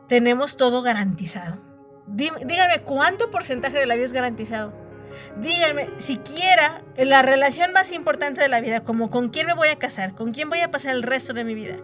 tenemos 0.09 0.57
todo 0.57 0.81
garantizado? 0.81 1.68
Díganme, 2.11 2.81
¿cuánto 2.81 3.29
porcentaje 3.29 3.77
de 3.77 3.85
la 3.85 3.95
vida 3.95 4.05
es 4.05 4.13
garantizado? 4.13 4.73
Díganme, 5.37 5.89
siquiera 5.97 6.81
la 6.97 7.21
relación 7.21 7.71
más 7.71 7.91
importante 7.91 8.41
de 8.41 8.47
la 8.47 8.61
vida, 8.61 8.83
como 8.83 9.09
con 9.09 9.29
quién 9.29 9.47
me 9.47 9.53
voy 9.53 9.67
a 9.67 9.77
casar, 9.77 10.15
con 10.15 10.31
quién 10.31 10.49
voy 10.49 10.59
a 10.59 10.71
pasar 10.71 10.95
el 10.95 11.03
resto 11.03 11.33
de 11.33 11.43
mi 11.43 11.53
vida. 11.53 11.77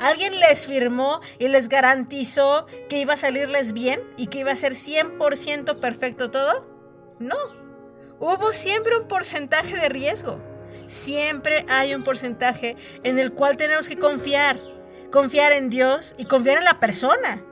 ¿Alguien 0.00 0.38
les 0.38 0.66
firmó 0.66 1.20
y 1.38 1.48
les 1.48 1.68
garantizó 1.68 2.66
que 2.88 2.98
iba 2.98 3.14
a 3.14 3.16
salirles 3.16 3.72
bien 3.72 4.02
y 4.16 4.26
que 4.26 4.40
iba 4.40 4.52
a 4.52 4.56
ser 4.56 4.72
100% 4.72 5.78
perfecto 5.78 6.30
todo? 6.30 6.66
No. 7.18 7.36
Hubo 8.18 8.52
siempre 8.52 8.96
un 8.96 9.06
porcentaje 9.06 9.76
de 9.76 9.88
riesgo. 9.88 10.40
Siempre 10.86 11.64
hay 11.68 11.94
un 11.94 12.04
porcentaje 12.04 12.76
en 13.02 13.18
el 13.18 13.32
cual 13.32 13.56
tenemos 13.56 13.88
que 13.88 13.98
confiar. 13.98 14.58
Confiar 15.10 15.52
en 15.52 15.70
Dios 15.70 16.14
y 16.18 16.24
confiar 16.24 16.58
en 16.58 16.64
la 16.64 16.80
persona. 16.80 17.42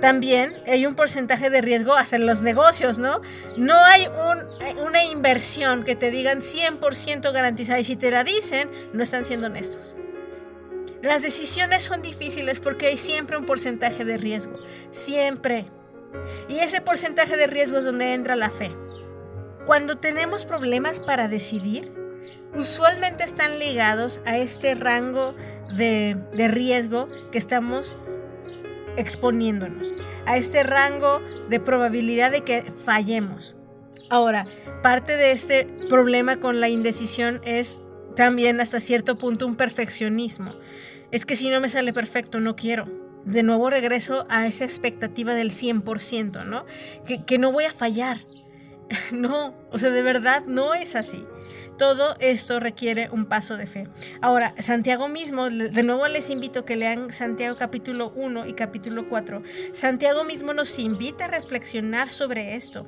También 0.00 0.62
hay 0.66 0.86
un 0.86 0.94
porcentaje 0.94 1.50
de 1.50 1.60
riesgo 1.60 1.94
hacer 1.94 2.20
los 2.20 2.40
negocios, 2.42 2.98
¿no? 2.98 3.20
No 3.56 3.74
hay 3.84 4.06
una 4.82 5.04
inversión 5.04 5.84
que 5.84 5.94
te 5.94 6.10
digan 6.10 6.40
100% 6.40 7.32
garantizada 7.32 7.80
y 7.80 7.84
si 7.84 7.96
te 7.96 8.10
la 8.10 8.24
dicen, 8.24 8.70
no 8.92 9.02
están 9.02 9.24
siendo 9.26 9.48
honestos. 9.48 9.96
Las 11.02 11.22
decisiones 11.22 11.82
son 11.82 12.02
difíciles 12.02 12.60
porque 12.60 12.86
hay 12.86 12.96
siempre 12.96 13.36
un 13.36 13.44
porcentaje 13.44 14.04
de 14.04 14.16
riesgo, 14.16 14.58
siempre. 14.90 15.66
Y 16.48 16.58
ese 16.58 16.80
porcentaje 16.80 17.36
de 17.36 17.46
riesgo 17.46 17.78
es 17.78 17.84
donde 17.84 18.14
entra 18.14 18.36
la 18.36 18.50
fe. 18.50 18.74
Cuando 19.66 19.98
tenemos 19.98 20.44
problemas 20.44 20.98
para 21.00 21.28
decidir, 21.28 21.92
usualmente 22.54 23.24
están 23.24 23.58
ligados 23.58 24.22
a 24.24 24.38
este 24.38 24.74
rango 24.74 25.34
de 25.76 26.16
riesgo 26.48 27.08
que 27.30 27.38
estamos 27.38 27.96
exponiéndonos, 29.00 29.94
a 30.26 30.36
este 30.36 30.62
rango 30.62 31.20
de 31.48 31.60
probabilidad 31.60 32.30
de 32.30 32.42
que 32.42 32.62
fallemos. 32.84 33.56
Ahora, 34.08 34.46
parte 34.82 35.16
de 35.16 35.32
este 35.32 35.66
problema 35.88 36.40
con 36.40 36.60
la 36.60 36.68
indecisión 36.68 37.40
es 37.44 37.80
también 38.16 38.60
hasta 38.60 38.80
cierto 38.80 39.16
punto 39.16 39.46
un 39.46 39.56
perfeccionismo. 39.56 40.54
Es 41.10 41.26
que 41.26 41.36
si 41.36 41.48
no 41.48 41.60
me 41.60 41.68
sale 41.68 41.92
perfecto, 41.92 42.40
no 42.40 42.56
quiero. 42.56 42.88
De 43.24 43.42
nuevo 43.42 43.70
regreso 43.70 44.26
a 44.28 44.46
esa 44.46 44.64
expectativa 44.64 45.34
del 45.34 45.50
100%, 45.50 46.44
¿no? 46.44 46.64
Que, 47.06 47.24
que 47.24 47.38
no 47.38 47.52
voy 47.52 47.64
a 47.64 47.72
fallar. 47.72 48.20
No, 49.12 49.54
o 49.70 49.78
sea, 49.78 49.90
de 49.90 50.02
verdad 50.02 50.44
no 50.46 50.74
es 50.74 50.96
así. 50.96 51.24
Todo 51.80 52.14
esto 52.20 52.60
requiere 52.60 53.08
un 53.08 53.24
paso 53.24 53.56
de 53.56 53.66
fe. 53.66 53.88
Ahora, 54.20 54.54
Santiago 54.58 55.08
mismo, 55.08 55.48
de 55.48 55.82
nuevo 55.82 56.06
les 56.08 56.28
invito 56.28 56.66
que 56.66 56.76
lean 56.76 57.10
Santiago 57.10 57.56
capítulo 57.56 58.12
1 58.16 58.48
y 58.48 58.52
capítulo 58.52 59.08
4. 59.08 59.42
Santiago 59.72 60.24
mismo 60.24 60.52
nos 60.52 60.78
invita 60.78 61.24
a 61.24 61.28
reflexionar 61.28 62.10
sobre 62.10 62.54
esto 62.54 62.86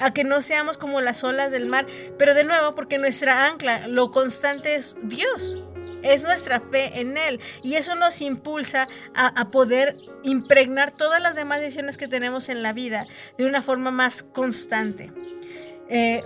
a 0.00 0.12
que 0.12 0.24
no 0.24 0.42
seamos 0.42 0.76
como 0.76 1.00
las 1.00 1.24
olas 1.24 1.50
del 1.50 1.64
mar, 1.64 1.86
pero 2.18 2.34
de 2.34 2.44
nuevo 2.44 2.74
porque 2.74 2.98
nuestra 2.98 3.46
ancla, 3.46 3.88
lo 3.88 4.10
constante 4.10 4.74
es 4.74 4.96
Dios, 5.02 5.56
es 6.02 6.22
nuestra 6.22 6.60
fe 6.60 7.00
en 7.00 7.16
Él 7.16 7.40
y 7.62 7.76
eso 7.76 7.94
nos 7.94 8.20
impulsa 8.20 8.86
a, 9.14 9.48
poder 9.48 9.96
impregnar 10.24 10.90
todas 10.90 11.22
las 11.22 11.36
demás 11.36 11.60
decisiones 11.60 11.96
que 11.96 12.06
tenemos 12.06 12.50
en 12.50 12.62
la 12.62 12.74
vida 12.74 13.06
de 13.38 13.46
una 13.46 13.62
forma 13.62 13.90
más 13.90 14.22
constante. 14.24 15.10
Eh, 15.88 16.22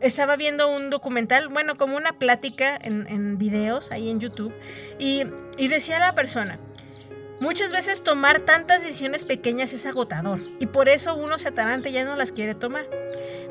estaba 0.00 0.36
viendo 0.36 0.74
un 0.74 0.90
documental, 0.90 1.48
bueno, 1.48 1.76
como 1.76 1.96
una 1.96 2.18
plática 2.18 2.78
en, 2.80 3.38
videos 3.38 3.92
ahí 3.92 4.10
en 4.10 4.20
YouTube, 4.20 4.52
y, 4.98 5.24
y 5.56 5.68
decía 5.68 5.98
la 5.98 6.14
persona, 6.14 6.58
Muchas 7.40 7.70
veces 7.70 8.02
tomar 8.02 8.40
tantas 8.40 8.80
decisiones 8.80 9.24
pequeñas 9.24 9.72
es 9.72 9.86
agotador 9.86 10.40
y 10.58 10.66
por 10.66 10.88
eso 10.88 11.14
uno 11.14 11.38
se 11.38 11.46
ataranta 11.46 11.88
ya 11.88 12.04
no 12.04 12.16
las 12.16 12.32
quiere 12.32 12.56
tomar. 12.56 12.90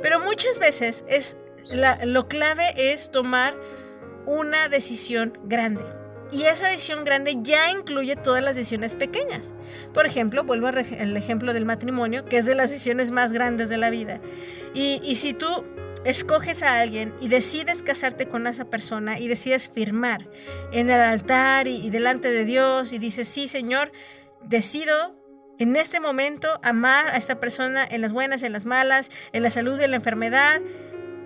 Pero 0.02 0.20
muchas 0.20 0.60
veces 0.60 1.06
es 1.08 1.38
lo 1.72 2.28
clave 2.28 2.74
es 2.76 3.12
tomar 3.12 3.56
una 4.26 4.68
decisión 4.68 5.38
grande. 5.46 5.84
Y 6.32 6.44
esa 6.44 6.68
decisión 6.68 7.06
grande 7.06 7.38
ya 7.42 7.72
incluye 7.72 8.18
todas 8.18 8.44
las 8.44 8.58
decisiones 8.58 8.98
pequeñas. 8.98 9.54
Por 9.94 10.06
ejemplo, 10.06 10.44
vuelvo 10.44 10.68
al 10.68 11.16
ejemplo 11.16 11.54
del 11.54 11.63
matrimonio, 11.63 12.26
que 12.26 12.38
es 12.38 12.46
de 12.46 12.56
las 12.56 12.70
decisiones 12.70 13.12
más 13.12 13.32
grandes 13.32 13.70
de 13.70 13.78
la 13.78 13.90
vida. 13.90 14.20
Y, 14.74 15.00
y 15.04 15.16
si 15.16 15.34
tú 15.34 15.63
escoges 16.10 16.63
a 16.63 16.80
alguien 16.80 17.13
y 17.20 17.28
decides 17.28 17.84
casarte 17.84 18.30
con 18.30 18.48
esa 18.48 18.65
persona 18.65 19.20
y 19.20 19.28
decides 19.28 19.70
firmar 19.70 20.30
en 20.72 20.89
el 20.89 21.02
altar 21.02 21.67
y, 21.67 21.89
delante 21.89 22.32
de 22.32 22.46
Dios 22.46 22.93
y 22.93 22.98
dices, 22.98 23.28
sí, 23.28 23.50
Señor, 23.50 23.91
decido 24.41 25.15
en 25.60 25.76
este 25.76 26.00
momento 26.00 26.60
amar 26.63 27.10
a 27.10 27.17
esa 27.17 27.41
persona 27.41 27.86
en 27.86 28.00
las 28.02 28.13
buenas, 28.13 28.43
en 28.43 28.54
las 28.54 28.65
malas, 28.65 29.12
en 29.34 29.43
la 29.43 29.50
salud, 29.50 29.80
en 29.82 29.91
la 29.91 29.98
enfermedad, 29.98 30.62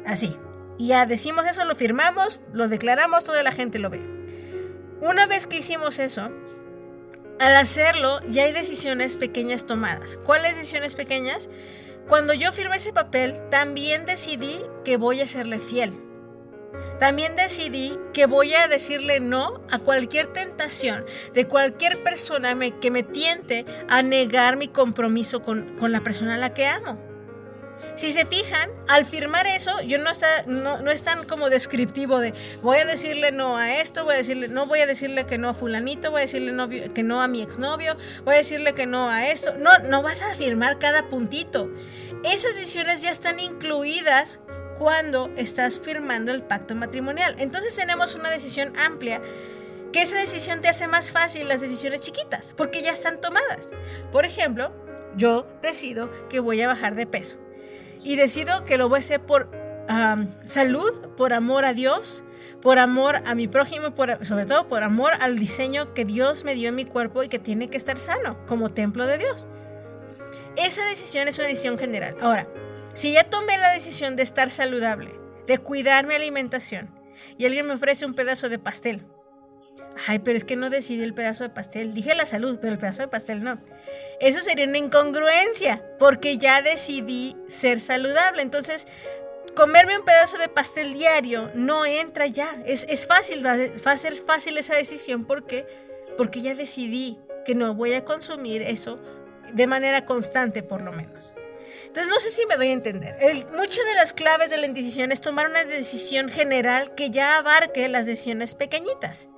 así. 0.06 0.36
Y 0.80 0.88
ya 0.88 1.06
decimos 1.06 1.46
eso, 1.46 1.64
lo 1.66 1.76
firmamos, 1.76 2.42
lo 2.52 2.68
declaramos, 2.68 3.24
toda 3.24 3.44
la 3.44 3.52
gente 3.52 3.78
lo 3.78 3.92
ve. 3.92 4.02
Una 5.00 5.28
vez 5.28 5.46
que 5.46 5.58
hicimos 5.58 6.00
eso, 6.00 6.32
al 7.40 7.56
hacerlo 7.56 8.20
ya 8.30 8.46
hay 8.46 8.52
decisiones 8.52 9.18
pequeñas 9.18 9.66
tomadas. 9.68 10.18
¿Cuáles 10.26 10.56
decisiones 10.56 10.96
pequeñas? 10.96 11.50
Cuando 12.12 12.34
yo 12.34 12.52
firmé 12.52 12.76
ese 12.76 12.92
papel, 12.92 13.42
también 13.50 14.06
decidí 14.06 14.60
que 14.84 14.98
voy 14.98 15.22
a 15.22 15.28
serle 15.28 15.60
fiel. 15.60 15.94
También 17.00 17.38
decidí 17.38 17.98
que 18.12 18.26
voy 18.26 18.54
a 18.54 18.68
decirle 18.68 19.22
no 19.22 19.62
a 19.72 19.80
cualquier 19.80 20.28
tentación 20.28 21.06
de 21.34 21.48
cualquier 21.48 22.04
persona 22.04 22.54
que 22.82 22.92
me 22.92 23.04
tiente 23.04 23.66
a 23.88 24.04
negar 24.04 24.58
mi 24.58 24.68
compromiso 24.68 25.42
con, 25.42 25.78
la 25.90 26.04
persona 26.04 26.36
a 26.36 26.38
la 26.38 26.54
que 26.54 26.66
amo. 26.66 27.00
Si 28.02 28.12
se 28.12 28.26
fijan, 28.26 28.72
al 28.88 29.06
firmar 29.06 29.46
eso, 29.46 29.80
yo 29.84 30.00
no, 30.00 30.10
está, 30.10 30.26
no, 30.48 30.82
no, 30.82 30.90
es 30.90 31.04
tan 31.04 31.24
como 31.24 31.52
descriptivo 31.52 32.18
de 32.18 32.34
voy 32.64 32.80
a 32.80 32.86
decirle 32.86 33.32
no 33.32 33.58
a 33.58 33.76
esto, 33.76 34.06
voy 34.06 34.16
a 34.16 34.18
decirle, 34.18 34.48
no 34.48 34.66
voy 34.66 34.80
a 34.80 34.88
decirle 34.88 35.28
que 35.28 35.38
no 35.38 35.50
a 35.50 35.54
fulanito, 35.54 36.10
voy 36.10 36.22
a 36.22 36.22
decirle 36.22 36.52
no, 36.52 36.68
que 36.68 37.04
no 37.04 37.22
a 37.22 37.28
mi 37.28 37.44
exnovio, 37.44 37.96
voy 38.26 38.34
a 38.34 38.38
decirle 38.38 38.74
que 38.74 38.88
no 38.88 39.08
a 39.08 39.28
esto. 39.28 39.56
No, 39.60 39.78
no 39.78 40.02
vas 40.02 40.24
a 40.24 40.34
firmar 40.34 40.80
cada 40.80 41.10
puntito. 41.10 41.70
Esas 42.24 42.56
decisiones 42.56 43.04
ya 43.04 43.12
están 43.12 43.40
incluidas 43.40 44.40
cuando 44.80 45.30
estás 45.38 45.80
firmando 45.80 46.32
el 46.32 46.42
pacto 46.42 46.74
matrimonial. 46.74 47.36
Entonces 47.38 47.76
tenemos 47.76 48.16
una 48.16 48.32
decisión 48.32 48.74
amplia 48.84 49.22
que 49.94 50.02
esa 50.02 50.18
decisión 50.18 50.62
te 50.62 50.70
hace 50.70 50.88
más 50.88 51.12
fácil 51.12 51.48
las 51.48 51.62
decisiones 51.62 52.02
chiquitas, 52.02 52.56
porque 52.58 52.82
ya 52.82 52.94
están 52.94 53.22
tomadas. 53.22 53.70
Por 54.12 54.26
ejemplo, 54.26 54.74
yo 55.16 55.46
decido 55.62 56.10
que 56.30 56.40
voy 56.40 56.64
a 56.64 56.68
bajar 56.68 56.96
de 56.96 57.06
peso 57.06 57.38
y 58.04 58.16
decido 58.16 58.64
que 58.66 58.78
lo 58.78 58.90
voy 58.90 58.98
a 58.98 59.00
hacer 59.00 59.22
por 59.22 59.50
salud, 60.46 60.92
por 61.18 61.34
amor 61.34 61.66
a 61.66 61.74
Dios, 61.74 62.24
por 62.62 62.80
amor 62.80 63.22
a 63.26 63.36
mi 63.36 63.48
prójimo, 63.48 63.94
por, 63.94 64.24
sobre 64.26 64.46
todo 64.46 64.68
por 64.68 64.84
amor 64.84 65.14
al 65.20 65.38
diseño 65.38 65.94
que 65.94 66.06
Dios 66.06 66.44
me 66.44 66.56
dio 66.56 66.70
en 66.70 66.76
mi 66.76 66.86
cuerpo 66.86 67.24
y 67.24 67.28
que 67.28 67.40
tiene 67.40 67.70
que 67.70 67.78
estar 67.78 67.98
sano 68.00 68.38
como 68.46 68.72
templo 68.72 69.06
de 69.06 69.18
Dios. 69.18 69.48
Esa 70.56 70.86
decisión 70.86 71.28
es 71.28 71.38
una 71.40 71.48
decisión 71.48 71.78
general. 71.78 72.16
Ahora, 72.22 72.48
si 72.94 73.14
ya 73.14 73.24
tomé 73.24 73.58
la 73.58 73.72
decisión 73.72 74.16
de 74.16 74.24
estar 74.24 74.52
saludable, 74.52 75.12
de 75.48 75.58
cuidar 75.58 76.06
mi 76.06 76.14
alimentación, 76.14 76.90
y 77.38 77.46
alguien 77.46 77.68
me 77.68 77.74
ofrece 77.74 78.06
un 78.06 78.14
pedazo 78.14 78.50
de 78.50 78.60
pastel, 78.60 79.06
ay, 80.08 80.20
pero 80.20 80.38
es 80.38 80.44
que 80.44 80.56
no 80.56 80.70
decidí 80.70 81.04
el 81.04 81.14
pedazo 81.14 81.44
de 81.44 81.50
pastel. 81.50 81.94
Dije 81.94 82.16
la 82.16 82.26
salud, 82.26 82.60
pero 82.62 82.74
el 82.74 82.80
pedazo 82.80 83.04
de 83.04 83.08
pastel 83.08 83.44
no. 83.44 83.60
Eso 84.20 84.42
sería 84.42 84.66
una 84.66 84.78
incongruencia, 84.78 85.84
porque 86.00 86.38
ya 86.38 86.62
decidí 86.62 87.36
ser 87.48 87.80
saludable. 87.80 88.42
Entonces, 88.42 88.88
comerme 89.56 89.98
un 89.98 90.06
pedazo 90.06 90.38
de 90.38 90.48
pastel 90.48 90.94
diario 90.94 91.52
no 91.56 91.86
entra 91.86 92.28
ya. 92.28 92.62
Es, 92.66 92.86
es 92.90 93.08
fácil, 93.08 93.46
va 93.46 93.54
a 93.92 93.98
ser 93.98 94.14
fácil 94.14 94.58
esa 94.58 94.76
decisión. 94.76 95.26
¿Por 95.26 95.46
qué? 95.46 95.66
Porque 96.18 96.42
ya 96.42 96.56
decidí 96.56 97.18
que 97.46 97.56
no 97.56 97.74
voy 97.74 97.94
a 97.94 98.06
consumir 98.06 98.62
eso 98.62 99.00
de 99.54 99.68
manera 99.68 100.06
constante, 100.06 100.64
por 100.64 100.82
lo 100.82 100.92
menos. 100.92 101.34
Entonces, 101.86 102.14
no 102.14 102.20
sé 102.20 102.30
si 102.30 102.46
me 102.46 102.56
doy 102.56 102.70
a 102.70 102.74
entender. 102.74 103.18
muchas 103.54 103.86
de 103.86 103.96
las 103.96 104.14
claves 104.14 104.50
de 104.50 104.58
la 104.58 104.66
indecisión 104.66 105.12
es 105.12 105.22
tomar 105.22 105.50
una 105.50 105.66
decisión 105.66 106.30
general 106.30 106.96
que 106.96 107.10
ya 107.10 107.38
abarque 107.38 107.88
las 107.90 108.06
decisiones 108.06 108.56
pequeñitas. 108.56 109.30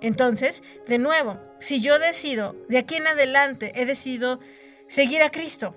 Entonces, 0.00 0.62
de 0.86 0.98
nuevo, 0.98 1.38
si 1.58 1.80
yo 1.80 1.98
decido, 1.98 2.56
de 2.68 2.78
aquí 2.78 2.96
en 2.96 3.06
adelante, 3.06 3.72
he 3.74 3.84
decidido 3.84 4.40
seguir 4.88 5.22
a 5.22 5.30
Cristo, 5.30 5.76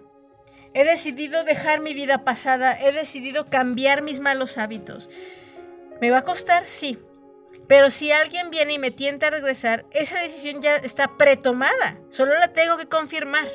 he 0.73 0.83
decidido 0.83 1.43
dejar 1.43 1.81
mi 1.81 1.93
vida 1.93 2.23
pasada, 2.23 2.77
he 2.79 2.91
decidido 2.91 3.49
cambiar 3.49 4.01
mis 4.01 4.19
malos 4.19 4.57
hábitos, 4.57 5.09
¿me 6.01 6.09
va 6.09 6.19
a 6.19 6.23
costar? 6.23 6.67
Sí. 6.67 6.97
Pero 7.67 7.89
si 7.91 8.11
alguien 8.11 8.49
viene 8.49 8.73
y 8.73 8.79
me 8.79 8.91
tienta 8.91 9.27
a 9.27 9.31
regresar, 9.31 9.85
esa 9.91 10.21
decisión 10.21 10.61
ya 10.61 10.75
está 10.75 11.17
pretomada, 11.17 11.99
solo 12.09 12.37
la 12.37 12.49
tengo 12.49 12.77
que 12.77 12.87
confirmar. 12.87 13.47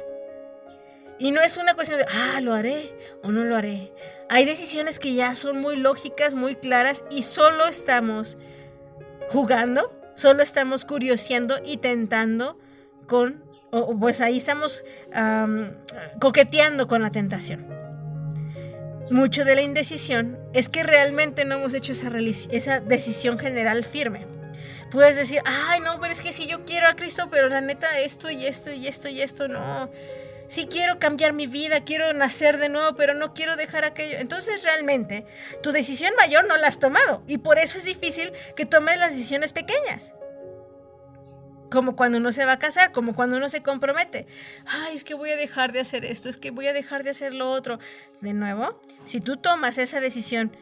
Y 1.19 1.33
no 1.33 1.41
es 1.41 1.59
una 1.59 1.75
cuestión 1.75 1.99
de, 1.99 2.07
ah, 2.09 2.41
lo 2.41 2.55
haré 2.55 2.97
o 3.23 3.31
no 3.31 3.45
lo 3.45 3.57
haré. 3.57 3.93
Hay 4.31 4.45
decisiones 4.45 4.99
que 4.99 5.15
ya 5.15 5.35
son 5.35 5.61
muy 5.61 5.77
lógicas, 5.77 6.35
muy 6.35 6.55
claras 6.55 7.03
y 7.11 7.23
solo 7.23 7.67
estamos 7.67 8.39
jugando, 9.31 9.98
solo 10.19 10.43
estamos 10.43 10.85
curioseando 10.85 11.61
y 11.65 11.77
tentando 11.77 12.59
con, 13.07 13.45
o 13.71 13.97
pues 13.97 14.21
ahí 14.21 14.39
estamos 14.39 14.85
coqueteando 16.21 16.89
con 16.89 17.03
la 17.03 17.13
tentación. 17.13 17.67
Mucho 19.11 19.45
de 19.45 19.55
la 19.55 19.63
indecisión 19.63 20.39
es 20.53 20.69
que 20.69 20.83
realmente 20.83 21.45
no 21.45 21.55
hemos 21.57 21.73
hecho 21.73 21.93
esa, 21.93 22.81
decisión 22.81 23.39
general 23.39 23.85
firme. 23.85 24.27
Puedes 24.91 25.17
decir, 25.17 25.41
ay, 25.45 25.81
no, 25.81 26.01
pero 26.01 26.13
es 26.13 26.21
que 26.21 26.33
si 26.33 26.47
yo 26.47 26.65
quiero 26.65 26.89
a 26.89 26.95
Cristo, 26.95 27.29
pero 27.31 27.49
la 27.49 27.61
neta 27.61 27.87
esto 28.01 28.29
y 28.29 28.45
esto 28.45 28.73
y 28.73 28.89
esto 28.89 29.09
y 29.09 29.23
esto, 29.23 29.47
no 29.47 29.89
si 30.49 30.67
quiero 30.67 30.99
cambiar 30.99 31.35
mi 31.35 31.47
vida, 31.47 31.85
quiero 31.85 32.13
nacer 32.15 32.59
de 32.59 32.71
nuevo, 32.71 32.97
pero 32.97 33.15
no 33.15 33.35
quiero 33.35 33.57
dejar 33.57 33.85
aquello. 33.85 34.17
Entonces 34.19 34.65
realmente 34.65 35.27
tu 35.63 35.73
decisión 35.73 36.13
mayor 36.17 36.47
no 36.49 36.57
la 36.57 36.69
has 36.69 36.79
tomado 36.79 37.23
y 37.27 37.39
por 37.39 37.59
eso 37.59 37.79
es 37.79 37.85
difícil 37.85 38.33
que 38.57 38.67
tomes 38.67 38.99
las 38.99 39.13
decisiones 39.13 39.53
pequeñas. 39.53 40.15
Como 41.71 41.97
cuando 41.97 42.17
uno 42.17 42.33
se 42.33 42.47
va 42.47 42.53
a 42.53 42.59
casar, 42.59 42.93
como 42.93 43.15
cuando 43.15 43.37
uno 43.37 43.51
se 43.51 43.63
compromete. 43.63 44.27
Ay, 44.67 44.97
es 44.97 45.05
que 45.05 45.13
voy 45.13 45.31
a 45.31 45.37
dejar 45.37 45.73
de 45.73 45.81
hacer 45.81 46.07
esto, 46.07 46.31
es 46.31 46.39
que 46.39 46.51
voy 46.51 46.67
a 46.67 46.73
dejar 46.73 47.05
de 47.05 47.11
hacer 47.11 47.35
lo 47.35 47.51
otro. 47.51 47.79
De 48.23 48.33
nuevo, 48.33 48.81
si 49.05 49.21
tú 49.21 49.37
tomas 49.37 49.77
esa 49.77 50.01
decisión 50.01 50.57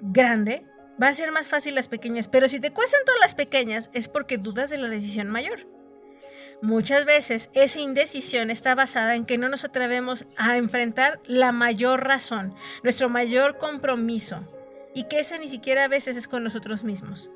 grande, 0.00 0.64
va 1.02 1.08
a 1.08 1.14
ser 1.14 1.32
más 1.32 1.48
fácil 1.48 1.74
las 1.74 1.88
pequeñas. 1.88 2.28
Pero 2.28 2.48
si 2.48 2.60
te 2.60 2.72
cuestan 2.72 3.00
todas 3.04 3.20
las 3.20 3.34
pequeñas, 3.34 3.90
es 3.94 4.06
porque 4.06 4.38
dudas 4.38 4.70
de 4.70 4.78
la 4.78 4.88
decisión 4.88 5.28
mayor. 5.28 5.73
Muchas 6.62 7.04
veces 7.04 7.50
esa 7.52 7.80
indecisión 7.80 8.50
está 8.50 8.74
basada 8.74 9.16
en 9.16 9.26
que 9.26 9.38
no 9.38 9.48
nos 9.48 9.64
atrevemos 9.64 10.26
a 10.36 10.56
enfrentar 10.56 11.20
la 11.26 11.52
mayor 11.52 12.04
razón, 12.04 12.54
nuestro 12.82 13.08
mayor 13.08 13.58
compromiso, 13.58 14.48
y 14.94 15.04
que 15.04 15.18
ese 15.18 15.38
ni 15.38 15.48
siquiera 15.48 15.84
a 15.84 15.88
veces 15.88 16.16
es 16.16 16.28
con 16.28 16.44
nosotros 16.44 16.84
mismos, 16.84 17.30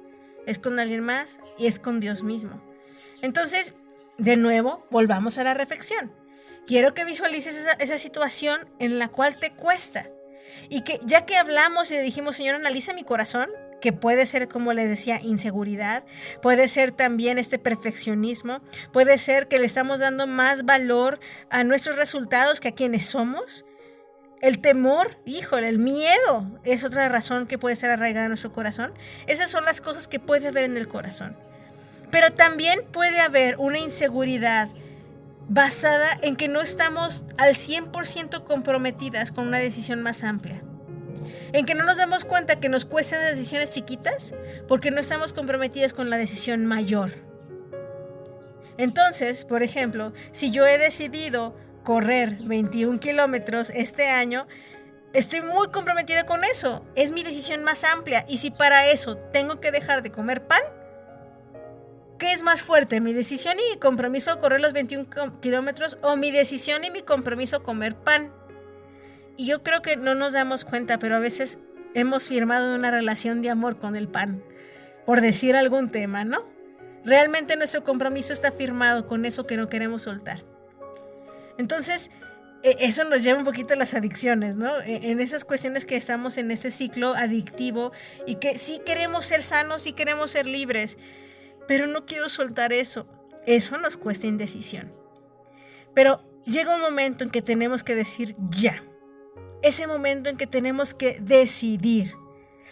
es 0.46 0.59
con 0.59 0.78
alguien 0.78 1.02
más 1.02 1.40
y 1.59 1.66
es 1.66 1.78
con 1.78 2.00
Dios 2.00 2.22
mismo. 2.22 2.62
Entonces, 3.20 3.74
de 4.16 4.37
nuevo, 4.37 4.87
volvamos 4.90 5.38
a 5.38 5.44
la 5.44 5.54
reflexión. 5.54 6.12
Quiero 6.66 6.94
que 6.94 7.04
visualices 7.04 7.57
esa, 7.57 7.72
esa 7.72 7.98
situación 7.98 8.68
en 8.78 8.98
la 8.98 9.09
cual 9.09 9.38
te 9.38 9.52
cuesta. 9.52 10.09
Y 10.68 10.83
que 10.83 11.00
ya 11.02 11.26
que 11.26 11.37
hablamos 11.37 11.90
y 11.90 11.94
le 11.94 12.02
dijimos, 12.02 12.37
Señor, 12.37 12.54
analiza 12.54 12.92
mi 12.92 13.04
corazón, 13.04 13.50
que 13.81 13.93
puede 13.93 14.27
ser, 14.27 14.49
como 14.49 14.73
les 14.73 14.88
decía, 14.88 15.21
inseguridad, 15.23 16.05
puede 16.43 16.69
ser 16.69 16.93
también 16.93 17.38
este 17.38 17.59
perfeccionismo, 17.59 18.61
puede 18.93 19.19
ser 19.19 19.49
que 19.49 19.59
le 19.59 19.67
estamos 19.67 20.01
dando 20.01 20.27
más 20.27 20.64
valor 20.64 21.21
a 21.51 21.64
nuestros 21.64 21.97
resultados 21.97 22.61
que 22.61 22.69
a 22.69 22.75
quienes 22.75 23.07
somos. 23.07 23.64
El 24.41 24.61
temor, 24.61 25.19
híjole, 25.25 25.69
el 25.69 25.79
miedo 25.79 26.61
es 26.62 26.85
otra 26.85 27.09
razón 27.09 27.47
que 27.47 27.59
puede 27.59 27.75
ser 27.75 27.91
arraigada 27.91 28.27
en 28.27 28.31
nuestro 28.31 28.53
corazón. 28.53 28.95
Esas 29.27 29.51
son 29.51 29.64
las 29.64 29.81
cosas 29.81 30.07
que 30.07 30.21
puede 30.21 30.49
haber 30.49 30.64
en 30.64 30.77
el 30.77 30.87
corazón. 30.87 31.37
Pero 32.11 32.31
también 32.31 32.85
puede 32.93 33.19
haber 33.19 33.57
una 33.59 33.79
inseguridad 33.79 34.69
basada 35.49 36.09
en 36.23 36.37
que 36.37 36.47
no 36.47 36.61
estamos 36.61 37.25
al 37.37 37.55
100% 37.55 38.45
comprometidas 38.45 39.33
con 39.33 39.49
una 39.49 39.59
decisión 39.59 40.03
más 40.03 40.23
amplia 40.23 40.62
en 41.53 41.67
que 41.67 41.75
no 41.75 41.85
nos 41.85 41.99
damos 41.99 42.25
cuenta 42.25 42.61
que 42.61 42.69
nos 42.69 42.85
cuestan 42.85 43.25
decisiones 43.25 43.73
chiquitas 43.73 44.35
porque 44.67 44.91
no 44.91 45.01
estamos 45.01 45.33
comprometidas 45.33 45.93
con 45.93 46.11
la 46.11 46.17
decisión 46.17 46.67
mayor. 46.67 47.11
Entonces, 48.79 49.45
por 49.45 49.62
ejemplo, 49.62 50.12
si 50.31 50.51
yo 50.51 50.67
he 50.67 50.79
decidido 50.79 51.57
correr 51.83 52.38
21 52.43 53.01
kilómetros 53.01 53.71
este 53.75 54.09
año, 54.09 54.47
estoy 55.12 55.43
muy 55.43 55.69
comprometida 55.69 56.25
con 56.25 56.45
eso. 56.45 56.85
Es 56.95 57.12
mi 57.12 57.25
decisión 57.25 57.64
más 57.64 57.83
amplia. 57.85 58.25
Y 58.29 58.38
si 58.38 58.51
para 58.51 58.87
eso 58.87 59.17
tengo 59.17 59.61
que 59.61 59.73
dejar 59.73 60.03
de 60.03 60.12
comer 60.12 60.47
pan, 60.47 60.62
¿qué 62.19 62.33
es 62.33 62.43
más 62.43 62.62
fuerte? 62.62 63.01
¿Mi 63.01 63.12
decisión 63.12 63.57
y 63.59 63.75
mi 63.75 63.81
compromiso 63.81 64.35
de 64.35 64.41
correr 64.41 64.61
los 64.61 64.73
21 64.73 65.41
kilómetros 65.41 65.99
o 66.03 66.17
mi 66.17 66.31
decisión 66.31 66.85
y 66.85 66.91
mi 66.91 67.03
compromiso 67.03 67.62
comer 67.62 67.97
pan? 67.97 68.33
Y 69.38 69.46
yo 69.46 69.62
creo 69.62 69.83
que 69.83 69.96
no 69.96 70.16
nos 70.16 70.33
damos 70.33 70.64
cuenta, 70.64 70.98
pero 70.98 71.14
a 71.14 71.20
veces 71.20 71.61
hemos 71.94 72.27
firmado 72.27 72.74
una 72.74 72.90
relación 72.90 73.40
de 73.40 73.51
amor 73.51 73.79
con 73.79 73.94
el 73.94 74.09
pan, 74.09 74.42
por 75.07 75.20
decir 75.20 75.55
algún 75.55 75.90
tema, 75.90 76.24
¿no? 76.24 76.44
Realmente 77.05 77.57
nuestro 77.57 77.85
compromiso 77.85 78.33
está 78.33 78.51
firmado 78.51 79.07
con 79.07 79.24
eso 79.24 79.46
que 79.46 79.57
no 79.57 79.68
queremos 79.68 80.03
soltar. 80.03 80.42
Entonces, 81.57 82.11
e, 82.64 82.79
eso 82.81 83.05
nos 83.05 83.22
lleva 83.22 83.38
un 83.38 83.44
poquito 83.44 83.74
a 83.74 83.77
las 83.77 83.94
adicciones, 83.94 84.57
¿no? 84.57 84.77
E, 84.81 85.12
en 85.12 85.20
esas 85.20 85.44
cuestiones 85.44 85.87
que 85.87 85.94
estamos 85.94 86.37
en 86.37 86.51
ese 86.51 86.72
ciclo 86.72 87.14
adictivo 87.14 87.92
y 88.27 88.35
que 88.35 88.59
sí 88.59 88.81
queremos 88.85 89.24
ser 89.24 89.44
sanos, 89.44 89.83
sí 89.83 89.92
queremos 89.92 90.33
ser 90.33 90.46
libres, 90.46 90.98
pero 91.68 91.87
no 91.87 92.07
quiero 92.07 92.29
soltar 92.29 92.72
eso. 92.72 93.07
Eso 93.46 93.79
nos 93.79 93.96
cuesta 93.96 94.27
indecisión. 94.27 94.92
Pero 95.94 96.24
llega 96.44 96.74
un 96.74 96.81
momento 96.81 97.22
en 97.22 97.31
que 97.31 97.40
tenemos 97.40 97.85
que 97.85 97.94
decir 97.94 98.35
ya 98.51 98.83
ese 99.62 99.87
momento 99.87 100.31
en 100.31 100.37
que 100.37 100.47
tenemos 100.47 100.94
que 100.94 101.18
decidir, 101.21 102.14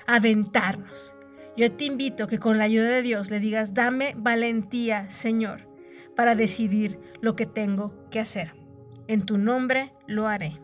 aventarnos. 0.06 1.14
Yo 1.56 1.72
te 1.72 1.84
invito 1.84 2.26
que 2.26 2.38
con 2.38 2.58
la 2.58 2.64
ayuda 2.64 2.88
de 2.88 3.02
Dios 3.02 3.30
le 3.30 3.40
digas, 3.40 3.74
dame 3.74 4.14
valentía, 4.16 5.08
Señor, 5.10 5.68
para 6.14 6.34
decidir 6.34 7.00
lo 7.20 7.34
que 7.34 7.46
tengo 7.46 8.08
que 8.10 8.20
hacer. 8.20 8.54
En 9.08 9.24
tu 9.24 9.38
nombre 9.38 9.92
lo 10.06 10.28
haré. 10.28 10.60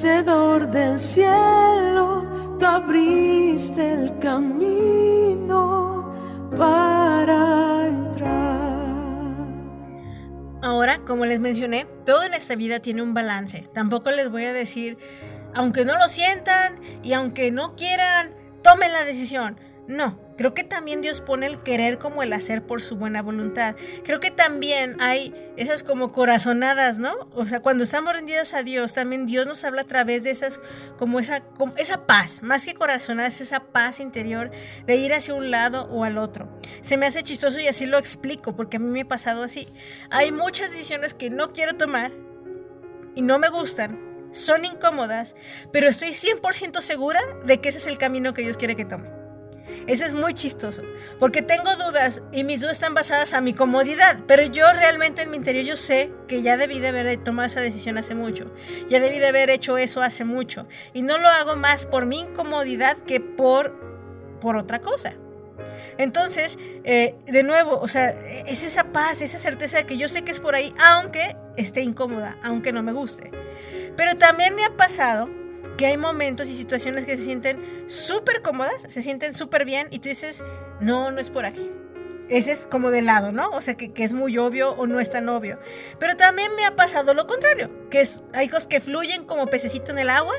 Vencedor 0.00 0.70
del 0.70 0.96
cielo, 0.96 2.56
tú 2.56 2.64
abriste 2.64 3.94
el 3.94 4.16
camino 4.20 6.14
para 6.56 7.88
entrar. 7.88 8.30
Ahora, 10.62 11.00
como 11.04 11.26
les 11.26 11.40
mencioné, 11.40 11.88
todo 12.06 12.22
en 12.22 12.34
esta 12.34 12.54
vida 12.54 12.78
tiene 12.78 13.02
un 13.02 13.12
balance. 13.12 13.68
Tampoco 13.74 14.12
les 14.12 14.30
voy 14.30 14.44
a 14.44 14.52
decir, 14.52 14.98
aunque 15.56 15.84
no 15.84 15.98
lo 15.98 16.06
sientan 16.06 16.80
y 17.02 17.12
aunque 17.14 17.50
no 17.50 17.74
quieran, 17.74 18.36
tomen 18.62 18.92
la 18.92 19.02
decisión. 19.02 19.58
No, 19.88 20.20
creo 20.38 20.54
que 20.54 20.64
también 20.64 21.02
Dios 21.02 21.20
pone 21.20 21.46
el 21.46 21.62
querer 21.62 21.98
como 21.98 22.22
el 22.22 22.32
hacer 22.32 22.64
por 22.64 22.80
su 22.80 22.96
buena 22.96 23.20
voluntad. 23.20 23.74
Creo 24.04 24.20
que 24.20 24.30
también 24.30 24.96
hay 25.00 25.34
esas 25.56 25.82
como 25.82 26.12
corazonadas, 26.12 26.98
¿no? 26.98 27.12
O 27.34 27.44
sea, 27.44 27.60
cuando 27.60 27.84
estamos 27.84 28.14
rendidos 28.14 28.54
a 28.54 28.62
Dios, 28.62 28.94
también 28.94 29.26
Dios 29.26 29.46
nos 29.46 29.64
habla 29.64 29.82
a 29.82 29.86
través 29.86 30.22
de 30.22 30.30
esas, 30.30 30.60
como 30.96 31.18
esa, 31.18 31.42
como 31.42 31.74
esa 31.76 32.06
paz, 32.06 32.42
más 32.42 32.64
que 32.64 32.74
corazonadas, 32.74 33.40
esa 33.40 33.64
paz 33.64 34.00
interior 34.00 34.50
de 34.86 34.96
ir 34.96 35.12
hacia 35.12 35.34
un 35.34 35.50
lado 35.50 35.88
o 35.90 36.04
al 36.04 36.16
otro. 36.16 36.48
Se 36.80 36.96
me 36.96 37.06
hace 37.06 37.22
chistoso 37.24 37.58
y 37.58 37.66
así 37.66 37.84
lo 37.84 37.98
explico, 37.98 38.54
porque 38.54 38.76
a 38.76 38.80
mí 38.80 38.88
me 38.88 39.00
ha 39.00 39.08
pasado 39.08 39.42
así. 39.42 39.66
Hay 40.10 40.30
muchas 40.30 40.70
decisiones 40.70 41.14
que 41.14 41.30
no 41.30 41.52
quiero 41.52 41.74
tomar 41.74 42.12
y 43.16 43.22
no 43.22 43.40
me 43.40 43.48
gustan, 43.48 43.98
son 44.30 44.64
incómodas, 44.64 45.34
pero 45.72 45.88
estoy 45.88 46.10
100% 46.10 46.80
segura 46.80 47.20
de 47.44 47.60
que 47.60 47.70
ese 47.70 47.78
es 47.78 47.88
el 47.88 47.98
camino 47.98 48.34
que 48.34 48.42
Dios 48.42 48.56
quiere 48.56 48.76
que 48.76 48.84
tome. 48.84 49.17
Eso 49.86 50.04
es 50.04 50.14
muy 50.14 50.34
chistoso, 50.34 50.82
porque 51.18 51.42
tengo 51.42 51.74
dudas 51.76 52.22
y 52.32 52.44
mis 52.44 52.60
dudas 52.60 52.76
están 52.76 52.94
basadas 52.94 53.32
a 53.32 53.40
mi 53.40 53.54
comodidad, 53.54 54.18
pero 54.26 54.42
yo 54.42 54.70
realmente 54.72 55.22
en 55.22 55.30
mi 55.30 55.36
interior 55.36 55.64
yo 55.64 55.76
sé 55.76 56.12
que 56.26 56.42
ya 56.42 56.56
debí 56.56 56.78
de 56.78 56.88
haber 56.88 57.18
tomado 57.20 57.46
esa 57.46 57.60
decisión 57.60 57.98
hace 57.98 58.14
mucho, 58.14 58.52
ya 58.88 59.00
debí 59.00 59.18
de 59.18 59.28
haber 59.28 59.50
hecho 59.50 59.78
eso 59.78 60.02
hace 60.02 60.24
mucho, 60.24 60.66
y 60.92 61.02
no 61.02 61.18
lo 61.18 61.28
hago 61.28 61.56
más 61.56 61.86
por 61.86 62.06
mi 62.06 62.20
incomodidad 62.20 62.96
que 63.06 63.20
por, 63.20 63.74
por 64.40 64.56
otra 64.56 64.80
cosa. 64.80 65.14
Entonces, 65.96 66.58
eh, 66.84 67.16
de 67.26 67.42
nuevo, 67.42 67.78
o 67.80 67.88
sea, 67.88 68.10
es 68.10 68.64
esa 68.64 68.92
paz, 68.92 69.20
esa 69.20 69.38
certeza 69.38 69.78
de 69.78 69.86
que 69.86 69.96
yo 69.96 70.08
sé 70.08 70.22
que 70.22 70.30
es 70.30 70.40
por 70.40 70.54
ahí, 70.54 70.72
aunque 70.84 71.36
esté 71.56 71.80
incómoda, 71.82 72.38
aunque 72.42 72.72
no 72.72 72.82
me 72.82 72.92
guste. 72.92 73.30
Pero 73.96 74.16
también 74.16 74.54
me 74.54 74.64
ha 74.64 74.76
pasado 74.76 75.28
que 75.76 75.86
hay 75.86 75.96
momentos 75.96 76.48
y 76.50 76.54
situaciones 76.54 77.04
que 77.04 77.16
se 77.16 77.24
sienten 77.24 77.84
súper 77.86 78.42
cómodas, 78.42 78.84
se 78.88 79.02
sienten 79.02 79.34
súper 79.34 79.64
bien 79.64 79.88
y 79.90 80.00
tú 80.00 80.08
dices, 80.08 80.44
no, 80.80 81.10
no 81.10 81.20
es 81.20 81.30
por 81.30 81.44
aquí. 81.44 81.70
Ese 82.28 82.52
es 82.52 82.66
como 82.66 82.90
de 82.90 83.00
lado, 83.00 83.32
¿no? 83.32 83.48
O 83.50 83.62
sea, 83.62 83.74
que, 83.74 83.92
que, 83.92 84.04
es 84.04 84.12
muy 84.12 84.36
obvio 84.36 84.72
o 84.72 84.86
no 84.86 85.00
es 85.00 85.10
tan 85.10 85.30
obvio. 85.30 85.58
Pero 85.98 86.16
también 86.16 86.54
me 86.56 86.66
ha 86.66 86.76
pasado 86.76 87.14
lo 87.14 87.26
contrario, 87.26 87.88
que 87.88 88.02
es, 88.02 88.22
hay 88.34 88.48
cosas 88.48 88.66
que 88.66 88.80
fluyen 88.80 89.24
como 89.24 89.46
pececito 89.46 89.92
en 89.92 89.98
el 89.98 90.10
agua 90.10 90.34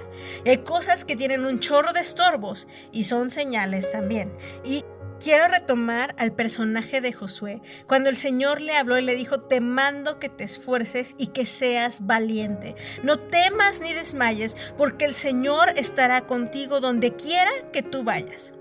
hay 0.45 0.59
cosas 0.59 1.03
que 1.03 1.15
tienen 1.15 1.45
un 1.45 1.59
chorro 1.59 1.91
de 1.93 2.01
estorbos 2.01 2.67
y 2.91 3.05
son 3.05 3.31
señales 3.31 3.91
también. 3.91 4.31
Y 4.63 4.85
quiero 5.19 5.47
retomar 5.47 6.15
al 6.17 6.31
personaje 6.31 7.01
de 7.01 7.13
Josué, 7.13 7.61
cuando 7.87 8.09
el 8.09 8.15
Señor 8.15 8.61
le 8.61 8.75
habló 8.75 8.97
y 8.97 9.03
le 9.03 9.15
dijo, 9.15 9.41
te 9.41 9.61
mando 9.61 10.19
que 10.19 10.29
te 10.29 10.43
esfuerces 10.43 11.15
y 11.17 11.27
que 11.27 11.45
seas 11.45 12.05
valiente. 12.05 12.75
No 13.03 13.17
temas 13.17 13.81
ni 13.81 13.93
desmayes, 13.93 14.55
porque 14.77 15.05
el 15.05 15.13
Señor 15.13 15.73
estará 15.75 16.25
contigo 16.25 16.79
donde 16.79 17.15
quiera 17.15 17.51
que 17.71 17.83
tú 17.83 18.03
vayas. 18.03 18.53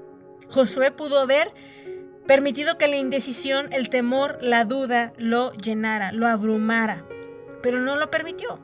Josué 0.48 0.90
pudo 0.90 1.20
haber 1.20 1.52
permitido 2.26 2.78
que 2.78 2.88
la 2.88 2.96
indecisión, 2.96 3.68
el 3.72 3.88
temor, 3.88 4.38
la 4.40 4.64
duda 4.64 5.12
lo 5.16 5.52
llenara, 5.52 6.12
lo 6.12 6.26
abrumara, 6.26 7.04
pero 7.62 7.80
no 7.80 7.96
lo 7.96 8.10
permitió. 8.10 8.60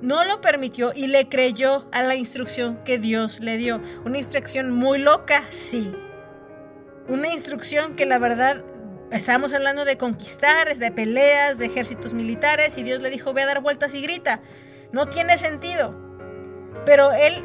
No 0.00 0.24
lo 0.24 0.40
permitió 0.40 0.92
y 0.94 1.08
le 1.08 1.28
creyó 1.28 1.86
a 1.92 2.02
la 2.02 2.14
instrucción 2.14 2.82
que 2.84 2.98
Dios 2.98 3.40
le 3.40 3.58
dio. 3.58 3.82
Una 4.04 4.16
instrucción 4.16 4.70
muy 4.70 4.98
loca, 4.98 5.44
sí, 5.50 5.92
una 7.10 7.28
instrucción 7.28 7.96
que 7.96 8.06
la 8.06 8.18
verdad 8.18 8.64
estábamos 9.10 9.52
hablando 9.52 9.84
de 9.84 9.98
conquistar, 9.98 10.74
de 10.76 10.92
peleas, 10.92 11.58
de 11.58 11.66
ejércitos 11.66 12.14
militares 12.14 12.78
y 12.78 12.84
Dios 12.84 13.00
le 13.00 13.10
dijo 13.10 13.34
ve 13.34 13.42
a 13.42 13.46
dar 13.46 13.60
vueltas 13.60 13.94
y 13.94 14.00
grita. 14.00 14.40
No 14.92 15.08
tiene 15.08 15.36
sentido. 15.36 15.94
Pero 16.86 17.12
él 17.12 17.44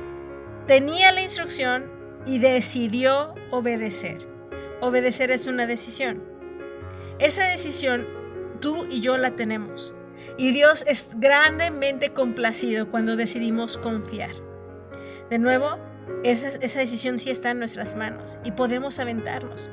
tenía 0.68 1.12
la 1.12 1.22
instrucción 1.22 1.92
y 2.28 2.38
decidió 2.38 3.34
obedecer. 3.50 4.28
Obedecer 4.82 5.32
es 5.32 5.48
una 5.48 5.66
decisión. 5.66 6.24
Esa 7.18 7.48
decisión 7.48 8.08
tú 8.62 8.86
y 8.90 9.02
yo 9.02 9.18
la 9.18 9.36
tenemos. 9.36 9.94
Y 10.38 10.52
Dios 10.52 10.86
es 10.88 11.20
grandemente 11.20 12.14
complacido 12.14 12.90
cuando 12.92 13.16
decidimos 13.16 13.80
confiar. 13.80 14.36
De 15.32 15.40
nuevo, 15.40 15.80
esa, 16.24 16.80
decisión 16.80 17.20
sí 17.20 17.30
está 17.30 17.52
en 17.52 17.60
nuestras 17.60 17.96
manos 17.96 18.40
y 18.44 18.52
podemos 18.52 19.00
aventarnos. 19.00 19.70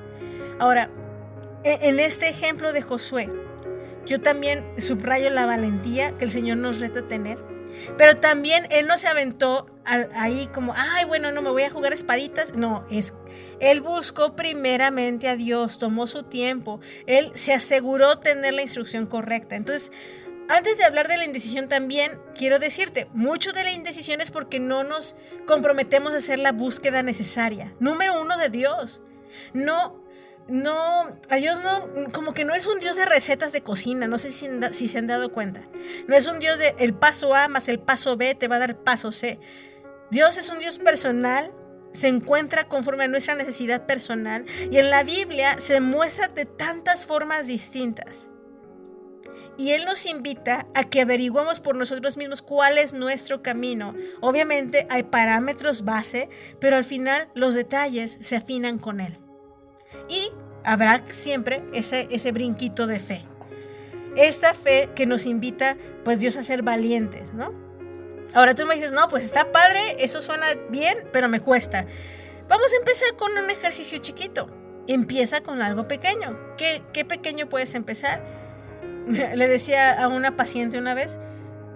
Ahora, 0.59 0.91
e, 1.65 1.89
en 1.89 2.01
este 2.01 2.29
ejemplo 2.29 2.73
de 2.73 2.83
Josué, 2.83 3.31
yo 4.07 4.21
también 4.21 4.65
subrayo 4.79 5.31
la 5.31 5.47
valentía 5.47 6.13
que 6.19 6.25
el 6.25 6.31
Señor 6.31 6.59
nos 6.59 6.81
reta 6.81 7.01
a 7.01 7.09
tener. 7.09 7.39
Pero 7.97 8.17
también 8.19 8.67
Él 8.71 8.87
no 8.87 8.99
se 8.99 9.09
aventó 9.09 9.67
ahí 9.85 10.47
como, 10.53 10.75
ay, 10.77 11.07
bueno, 11.07 11.33
no 11.33 11.43
me 11.43 11.51
voy 11.51 11.63
a 11.63 11.71
jugar 11.71 11.93
espaditas. 11.93 12.55
No, 12.55 12.85
es, 12.91 13.15
Él 13.61 13.81
buscó 13.81 14.37
primeramente 14.37 15.29
a 15.29 15.37
Dios, 15.37 15.79
tomó 15.79 16.07
su 16.07 16.25
tiempo. 16.25 16.81
Él 17.07 17.31
se 17.35 17.53
aseguró 17.53 18.19
tener 18.19 18.55
la 18.55 18.63
instrucción 18.63 19.07
correcta. 19.07 19.57
Entonces, 19.57 19.91
antes 20.53 20.77
de 20.77 20.85
hablar 20.85 21.09
de 21.09 21.17
la 21.17 21.25
indecisión 21.25 21.69
también 21.69 22.21
quiero 22.37 22.59
decirte, 22.59 23.09
mucho 23.15 23.53
de 23.53 23.65
la 23.65 23.73
indecisión 23.73 24.21
es 24.21 24.31
porque 24.31 24.61
no 24.61 24.85
nos 24.85 25.17
comprometemos 25.47 26.13
a 26.13 26.17
hacer 26.17 26.39
la 26.39 26.53
búsqueda 26.53 27.03
necesaria. 27.03 27.75
Número 27.81 28.21
uno 28.21 28.37
de 28.37 28.51
Dios. 28.51 29.01
No 29.55 30.03
no, 30.49 31.17
a 31.31 31.37
Dios 31.37 31.61
no, 31.63 32.13
como 32.13 32.35
que 32.35 32.45
no 32.45 32.55
es 32.55 32.67
un 32.67 32.81
Dios 32.81 32.97
de 32.97 33.05
recetas 33.05 33.53
de 33.53 33.63
cocina, 33.63 34.09
no 34.09 34.19
sé 34.19 34.31
si, 34.31 34.89
se 34.89 34.99
han 34.99 35.07
dado 35.07 35.33
cuenta. 35.33 35.63
No 36.09 36.17
es 36.17 36.27
un 36.27 36.41
Dios 36.41 36.59
de 36.59 36.75
el 36.79 36.95
paso 36.95 37.35
A 37.35 37.49
más 37.49 37.69
el 37.69 37.79
paso 37.79 38.17
B 38.17 38.35
te 38.35 38.49
va 38.49 38.57
a 38.57 38.59
dar 38.59 38.77
paso 38.77 39.13
C. 39.13 39.39
Dios 40.11 40.39
es 40.39 40.51
un 40.51 40.59
Dios 40.59 40.79
personal, 40.79 41.53
se 41.93 42.09
encuentra 42.09 42.69
conforme 42.69 43.05
a 43.05 43.09
nuestra 43.09 43.35
necesidad 43.35 43.87
personal 43.87 44.45
y 44.71 44.79
en 44.79 44.91
la 44.91 45.05
Biblia 45.05 45.59
se 45.59 45.81
muestra 45.81 46.29
de 46.29 46.45
tantas 46.45 47.07
formas 47.07 47.47
distintas. 47.47 48.29
Y 49.63 49.71
Él 49.71 49.85
nos 49.85 50.07
invita 50.07 50.67
a 50.75 50.83
que 50.83 51.03
averiguemos 51.03 51.61
por 51.61 51.77
nosotros 51.77 52.17
mismos 52.17 52.43
cuál 52.43 52.79
es 52.79 52.95
nuestro 52.95 53.43
camino. 53.45 53.95
Obviamente 54.21 54.89
hay 54.91 55.05
parámetros 55.05 55.85
base, 55.85 56.29
pero 56.59 56.75
al 56.75 56.83
final 56.83 57.29
los 57.37 57.55
detalles 57.55 58.19
se 58.21 58.35
afinan 58.35 58.79
con 58.79 59.01
Él 59.01 59.21
y 60.09 60.31
habrá 60.65 61.07
siempre 61.07 61.63
ese, 61.73 62.09
ese 62.11 62.33
brinquito 62.33 62.89
de 62.89 62.99
fe. 62.99 63.25
Esta 64.17 64.53
fe 64.53 64.91
que 64.97 65.07
nos 65.07 65.27
invita, 65.27 65.77
pues 66.05 66.19
Dios 66.19 66.37
a 66.37 66.43
ser 66.43 66.63
valientes, 66.63 67.33
¿no? 67.33 67.55
Ahora 68.35 68.57
tú 68.57 68.67
me 68.67 68.75
dices, 68.75 68.91
no, 68.91 69.07
pues 69.07 69.25
está 69.25 69.53
padre, 69.53 69.79
eso 70.01 70.23
suena 70.23 70.47
bien, 70.71 71.07
pero 71.13 71.29
me 71.29 71.39
cuesta. 71.39 71.87
Vamos 72.49 72.73
a 72.73 72.79
empezar 72.79 73.15
con 73.15 73.31
un 73.39 73.49
ejercicio 73.49 73.99
chiquito. 73.99 74.51
Empieza 74.89 75.41
con 75.41 75.63
algo 75.63 75.87
pequeño. 75.87 76.57
¿Qué, 76.59 76.83
qué 76.93 77.05
pequeño 77.05 77.49
puedes 77.49 77.77
empezar? 77.77 78.42
Le 79.35 79.49
decía 79.49 79.93
a 79.93 80.09
una 80.09 80.37
paciente 80.37 80.79
una 80.79 80.95
vez 80.95 81.19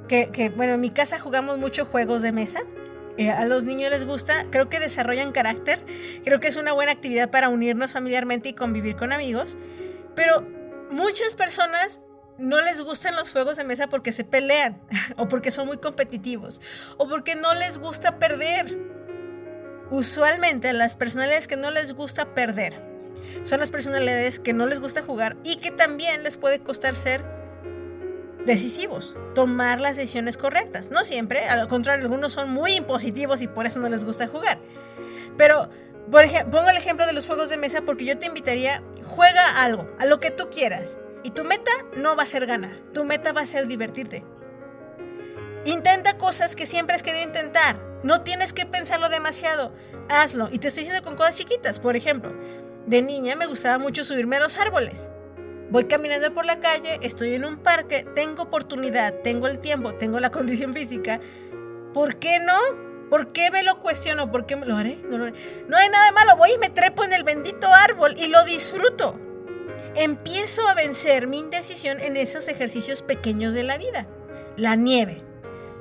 que, 0.09 0.31
que, 0.31 0.51
bueno, 0.51 0.75
en 0.75 0.81
mi 0.81 0.91
casa 0.91 1.19
jugamos 1.19 1.59
mucho 1.59 1.85
juegos 1.85 2.23
de 2.23 2.33
mesa 2.33 2.61
eh, 3.19 3.31
a 3.31 3.47
los 3.47 3.65
niños 3.65 3.91
les 3.91 4.05
gusta, 4.05 4.45
creo 4.51 4.69
que 4.69 4.79
desarrollan 4.79 5.33
carácter, 5.33 5.81
creo 6.23 6.39
que 6.39 6.49
es 6.49 6.57
una 6.57 6.73
buena 6.73 6.93
actividad 6.93 7.31
para 7.31 7.49
unirnos 7.49 7.93
familiarmente 7.93 8.51
y 8.51 8.53
convivir 8.53 8.97
con 8.97 9.13
amigos, 9.13 9.57
pero 10.15 10.47
muchas 10.91 11.35
personas 11.35 12.03
no 12.37 12.61
les 12.61 12.83
gustan 12.83 13.17
los 13.17 13.31
juegos 13.31 13.57
de 13.57 13.65
mesa 13.65 13.87
porque 13.87 14.13
se 14.13 14.25
pelean 14.25 14.83
o 15.17 15.29
porque 15.29 15.51
son 15.51 15.67
muy 15.67 15.79
competitivos 15.79 16.61
o 16.99 17.09
porque 17.09 17.37
no 17.37 17.55
les 17.55 17.79
gusta 17.79 18.19
perder. 18.19 18.79
Usualmente 19.89 20.73
las 20.73 20.97
personalidades 20.97 21.47
que 21.47 21.57
no 21.57 21.71
les 21.71 21.93
gusta 21.95 22.35
perder 22.35 22.83
son 23.43 23.61
las 23.61 23.71
personalidades 23.71 24.39
que 24.39 24.53
no 24.53 24.67
les 24.67 24.81
gusta 24.81 25.03
jugar 25.03 25.37
y 25.45 25.57
que 25.57 25.71
también 25.71 26.23
les 26.23 26.37
puede 26.37 26.61
costar 26.61 26.95
ser 26.95 27.25
decisivos, 28.47 29.17
tomar 29.35 29.81
las 29.81 29.97
decisiones 29.97 30.37
correctas. 30.37 30.91
No 30.91 31.05
siempre, 31.05 31.47
al 31.47 31.69
contrario, 31.69 32.05
algunos 32.05 32.33
son 32.33 32.51
muy 32.51 32.75
impositivos 32.75 33.43
y 33.43 33.49
por 33.49 33.67
eso 33.67 33.81
no 33.81 33.89
les 33.89 34.05
gusta 34.05 34.29
jugar. 34.29 34.59
Pero, 35.37 35.69
pongo 36.51 36.71
el 36.71 36.77
ejemplo 36.77 37.07
de 37.07 37.13
los 37.13 37.27
juegos 37.27 37.51
de 37.51 37.59
mesa 37.59 37.83
porque 37.83 38.05
yo 38.05 38.17
te 38.19 38.27
invitaría, 38.27 38.83
juega 39.05 39.63
algo, 39.63 39.91
a 39.99 40.07
lo 40.07 40.21
que 40.21 40.31
tú 40.31 40.49
quieras. 40.51 40.99
Y 41.25 41.31
tu 41.31 41.45
meta 41.45 41.73
no 41.97 42.15
va 42.15 42.23
a 42.23 42.27
ser 42.27 42.47
ganar, 42.47 42.77
tu 42.95 43.05
meta 43.05 43.33
va 43.33 43.41
a 43.41 43.47
ser 43.47 43.67
divertirte. 43.67 44.25
Intenta 45.65 46.17
cosas 46.17 46.55
que 46.55 46.65
siempre 46.65 46.95
has 46.95 47.03
querido 47.03 47.25
intentar. 47.25 47.83
No 48.05 48.23
tienes 48.23 48.53
que 48.53 48.67
pensarlo 48.67 49.09
demasiado. 49.09 49.73
Hazlo. 50.09 50.49
Y 50.53 50.61
te 50.61 50.69
estoy 50.69 50.85
diciendo 50.85 51.05
con 51.05 51.17
cosas 51.17 51.35
chiquitas. 51.35 51.81
Por 51.81 51.97
ejemplo, 51.97 52.33
de 52.87 53.03
niña 53.03 53.37
me 53.37 53.47
gustaba 53.47 53.79
mucho 53.79 54.05
subirme 54.05 54.37
a 54.37 54.41
los 54.41 54.57
árboles. 54.59 55.11
Voy 55.71 55.87
caminando 55.87 56.33
por 56.33 56.45
la 56.45 56.61
calle, 56.61 57.01
estoy 57.03 57.35
en 57.35 57.45
un 57.45 57.59
parque, 57.59 58.07
tengo 58.15 58.45
oportunidad, 58.45 59.15
tengo 59.25 59.49
el 59.49 59.59
tiempo, 59.59 59.95
tengo 59.95 60.21
la 60.21 60.31
condición 60.33 60.73
física. 60.73 61.21
¿Por 61.93 62.17
qué 62.17 62.39
no? 62.39 62.57
¿Por 63.11 63.33
qué 63.33 63.51
me 63.51 63.63
lo 63.63 63.81
cuestiono? 63.81 64.31
¿Por 64.31 64.47
qué 64.47 64.57
me 64.57 64.67
lo 64.67 64.77
haré? 64.77 64.99
No, 65.09 65.19
lo 65.19 65.25
haré. 65.25 65.35
no 65.69 65.77
hay 65.77 65.89
nada 65.89 66.13
malo, 66.13 66.37
voy 66.37 66.53
y 66.55 66.59
me 66.59 66.71
trepo 66.71 67.05
en 67.05 67.13
el 67.13 67.25
bendito 67.25 67.73
árbol 67.73 68.15
y 68.19 68.29
lo 68.29 68.45
disfruto. 68.45 69.17
Empiezo 69.95 70.67
a 70.69 70.75
vencer 70.75 71.27
mi 71.27 71.39
indecisión 71.39 72.01
en 72.01 72.17
esos 72.17 72.49
ejercicios 72.49 73.03
pequeños 73.03 73.55
de 73.55 73.63
la 73.63 73.79
vida. 73.79 74.07
La 74.57 74.77
nieve. 74.77 75.23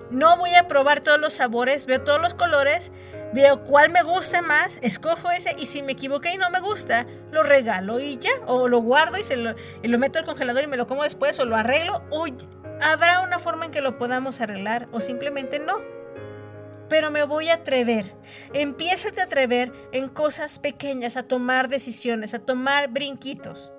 No 0.09 0.37
voy 0.37 0.53
a 0.55 0.67
probar 0.67 0.99
todos 0.99 1.19
los 1.19 1.33
sabores, 1.33 1.85
veo 1.85 2.01
todos 2.01 2.21
los 2.21 2.33
colores, 2.33 2.91
veo 3.33 3.63
cuál 3.63 3.89
me 3.91 4.03
gusta 4.03 4.41
más, 4.41 4.79
escojo 4.81 5.31
ese 5.31 5.55
y 5.57 5.65
si 5.65 5.81
me 5.81 5.93
equivoqué 5.93 6.33
y 6.33 6.37
no 6.37 6.49
me 6.49 6.59
gusta, 6.59 7.05
lo 7.31 7.43
regalo 7.43 7.99
y 7.99 8.17
ya, 8.17 8.31
o 8.47 8.67
lo 8.67 8.79
guardo 8.79 9.17
y, 9.17 9.23
se 9.23 9.35
lo, 9.37 9.55
meto 9.99 10.19
al 10.19 10.25
congelador 10.25 10.63
y 10.63 10.67
me 10.67 10.77
lo 10.77 10.87
como 10.87 11.03
después, 11.03 11.39
o 11.39 11.45
lo 11.45 11.57
arreglo, 11.57 12.03
o 12.11 12.25
habrá 12.81 13.21
una 13.21 13.39
forma 13.39 13.65
en 13.65 13.71
que 13.71 13.81
lo 13.81 13.97
podamos 13.97 14.41
arreglar, 14.41 14.87
o 14.91 14.99
simplemente 14.99 15.59
no. 15.59 15.81
Pero 16.87 17.09
me 17.09 17.23
voy 17.23 17.49
a 17.49 17.55
atrever. 17.55 18.15
Empiézate 18.53 19.19
a 19.19 19.23
atrever 19.23 19.73
en 19.91 20.07
cosas 20.07 20.59
pequeñas, 20.59 21.17
a 21.17 21.23
tomar 21.23 21.67
decisiones, 21.67 22.35
a 22.35 22.39
tomar 22.39 22.89
brinquitos. 22.89 23.73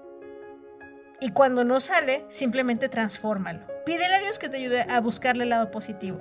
Y 1.21 1.31
cuando 1.31 1.65
no 1.65 1.79
sale, 1.79 2.25
simplemente 2.29 2.89
transfórmalo. 2.89 3.65
Pídele 3.87 4.17
a 4.17 4.19
Dios 4.19 4.41
que 4.41 4.49
te 4.49 4.57
ayude 4.57 4.83
a 4.83 5.01
buscarle 5.01 5.45
el 5.45 5.51
lado 5.51 5.71
positivo. 5.71 6.21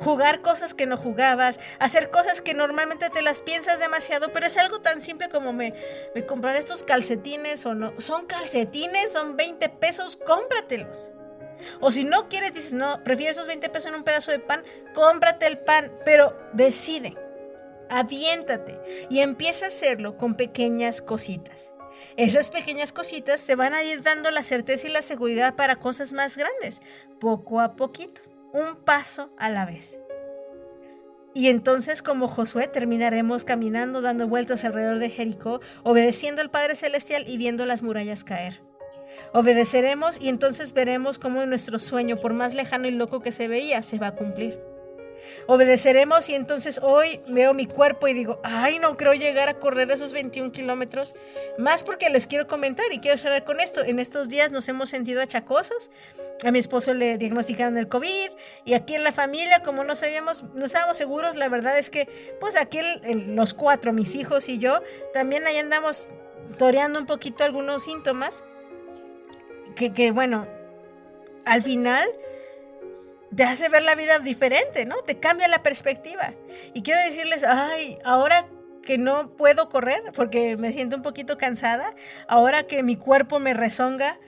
Jugar 0.00 0.42
cosas 0.42 0.74
que 0.74 0.86
no 0.86 0.96
jugabas, 0.96 1.60
hacer 1.78 2.10
cosas 2.10 2.40
que 2.40 2.54
normalmente 2.54 3.10
te 3.10 3.22
las 3.22 3.42
piensas 3.42 3.78
demasiado, 3.78 4.32
pero 4.32 4.46
es 4.46 4.56
algo 4.56 4.80
tan 4.80 5.02
simple 5.02 5.28
como 5.28 5.52
me, 5.52 5.74
me 6.14 6.26
comprar 6.26 6.56
estos 6.56 6.82
calcetines 6.82 7.66
o 7.66 7.74
no. 7.74 7.98
Son 8.00 8.26
calcetines, 8.26 9.12
son 9.12 9.36
20 9.36 9.68
pesos, 9.70 10.16
cómpratelos. 10.16 11.12
O 11.80 11.90
si 11.90 12.04
no 12.04 12.28
quieres, 12.28 12.52
dices, 12.52 12.72
no, 12.72 13.02
prefiero 13.02 13.32
esos 13.32 13.46
20 13.46 13.68
pesos 13.70 13.88
en 13.88 13.96
un 13.96 14.04
pedazo 14.04 14.30
de 14.30 14.38
pan, 14.38 14.62
cómprate 14.94 15.46
el 15.46 15.58
pan, 15.58 15.92
pero 16.04 16.36
decide, 16.52 17.16
aviéntate 17.90 18.78
y 19.08 19.20
empieza 19.20 19.66
a 19.66 19.68
hacerlo 19.68 20.16
con 20.16 20.34
pequeñas 20.34 21.00
cositas. 21.00 21.72
Esas 22.16 22.50
pequeñas 22.50 22.92
cositas 22.92 23.46
te 23.46 23.54
van 23.56 23.74
a 23.74 23.82
ir 23.82 24.02
dando 24.02 24.30
la 24.30 24.42
certeza 24.42 24.86
y 24.86 24.90
la 24.90 25.02
seguridad 25.02 25.54
para 25.54 25.76
cosas 25.76 26.12
más 26.12 26.36
grandes, 26.36 26.82
poco 27.20 27.60
a 27.60 27.74
poquito, 27.76 28.20
un 28.52 28.76
paso 28.76 29.30
a 29.38 29.50
la 29.50 29.66
vez. 29.66 30.00
Y 31.34 31.48
entonces, 31.48 32.02
como 32.02 32.28
Josué, 32.28 32.66
terminaremos 32.66 33.44
caminando, 33.44 34.00
dando 34.00 34.26
vueltas 34.26 34.64
alrededor 34.64 34.98
de 34.98 35.10
Jericó, 35.10 35.60
obedeciendo 35.82 36.40
al 36.40 36.50
Padre 36.50 36.74
Celestial 36.76 37.24
y 37.26 37.36
viendo 37.36 37.66
las 37.66 37.82
murallas 37.82 38.24
caer. 38.24 38.62
Obedeceremos 39.32 40.18
y 40.20 40.30
entonces 40.30 40.72
veremos 40.72 41.18
cómo 41.18 41.44
nuestro 41.44 41.78
sueño, 41.78 42.16
por 42.16 42.32
más 42.32 42.54
lejano 42.54 42.88
y 42.88 42.90
loco 42.90 43.20
que 43.20 43.32
se 43.32 43.48
veía, 43.48 43.82
se 43.82 43.98
va 43.98 44.08
a 44.08 44.14
cumplir. 44.14 44.58
Obedeceremos 45.46 46.28
y 46.28 46.34
entonces 46.34 46.80
hoy 46.82 47.20
veo 47.28 47.54
mi 47.54 47.66
cuerpo 47.66 48.08
y 48.08 48.12
digo, 48.12 48.40
ay, 48.42 48.78
no 48.78 48.96
creo 48.96 49.14
llegar 49.14 49.48
a 49.48 49.58
correr 49.58 49.90
esos 49.90 50.12
21 50.12 50.52
kilómetros. 50.52 51.14
Más 51.58 51.84
porque 51.84 52.10
les 52.10 52.26
quiero 52.26 52.46
comentar 52.46 52.86
y 52.92 52.98
quiero 52.98 53.16
cerrar 53.16 53.44
con 53.44 53.60
esto. 53.60 53.84
En 53.84 53.98
estos 53.98 54.28
días 54.28 54.52
nos 54.52 54.68
hemos 54.68 54.90
sentido 54.90 55.22
achacosos. 55.22 55.90
A 56.44 56.50
mi 56.50 56.58
esposo 56.58 56.94
le 56.94 57.18
diagnosticaron 57.18 57.76
el 57.76 57.88
COVID 57.88 58.30
y 58.64 58.74
aquí 58.74 58.94
en 58.94 59.04
la 59.04 59.12
familia, 59.12 59.62
como 59.62 59.84
no 59.84 59.94
sabíamos, 59.94 60.44
no 60.54 60.64
estábamos 60.64 60.96
seguros, 60.96 61.36
la 61.36 61.48
verdad 61.48 61.78
es 61.78 61.90
que, 61.90 62.08
pues 62.40 62.56
aquí 62.56 62.80
los 63.02 63.54
cuatro, 63.54 63.92
mis 63.92 64.14
hijos 64.14 64.48
y 64.48 64.58
yo, 64.58 64.82
también 65.14 65.46
ahí 65.46 65.56
andamos 65.56 66.08
toreando 66.58 66.98
un 66.98 67.06
poquito 67.06 67.44
algunos 67.44 67.84
síntomas. 67.84 68.44
Que, 69.74 69.92
que 69.92 70.10
bueno, 70.10 70.46
al 71.44 71.62
final 71.62 72.08
te 73.36 73.44
hace 73.44 73.68
ver 73.68 73.82
la 73.82 73.94
vida 73.94 74.18
diferente, 74.18 74.86
¿no? 74.86 74.96
Te 75.02 75.20
cambia 75.20 75.46
la 75.46 75.62
perspectiva. 75.62 76.32
Y 76.74 76.82
quiero 76.82 77.00
decirles, 77.02 77.44
ay, 77.44 77.98
ahora 78.04 78.48
que 78.82 78.98
no 78.98 79.36
puedo 79.36 79.68
correr 79.68 80.00
porque 80.14 80.56
me 80.56 80.72
siento 80.72 80.96
un 80.96 81.02
poquito 81.02 81.36
cansada, 81.36 81.94
ahora 82.28 82.62
que 82.62 82.82
mi 82.82 82.96
cuerpo 82.96 83.38
me 83.38 83.52
rezonga, 83.52 84.18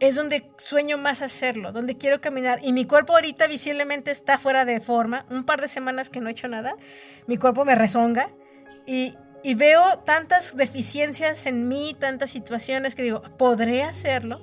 es 0.00 0.16
donde 0.16 0.50
sueño 0.58 0.98
más 0.98 1.22
hacerlo, 1.22 1.72
donde 1.72 1.96
quiero 1.96 2.20
caminar. 2.20 2.58
Y 2.62 2.72
mi 2.72 2.84
cuerpo 2.84 3.14
ahorita 3.14 3.46
visiblemente 3.46 4.10
está 4.10 4.38
fuera 4.38 4.64
de 4.64 4.80
forma, 4.80 5.24
un 5.30 5.44
par 5.44 5.60
de 5.60 5.68
semanas 5.68 6.10
que 6.10 6.20
no 6.20 6.28
he 6.28 6.32
hecho 6.32 6.48
nada, 6.48 6.76
mi 7.26 7.36
cuerpo 7.38 7.64
me 7.64 7.74
rezonga 7.74 8.30
y, 8.86 9.14
veo 9.56 9.98
tantas 10.00 10.56
deficiencias 10.56 11.46
en 11.46 11.68
mí, 11.68 11.94
tantas 11.98 12.30
situaciones 12.30 12.94
que 12.94 13.02
digo, 13.02 13.22
podré 13.36 13.82
hacerlo, 13.82 14.40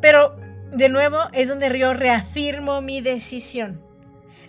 pero 0.00 0.36
de 0.72 0.88
nuevo 0.88 1.18
es 1.32 1.48
donde 1.48 1.76
yo 1.78 1.94
reafirmo 1.94 2.80
mi 2.80 3.00
decisión. 3.00 3.82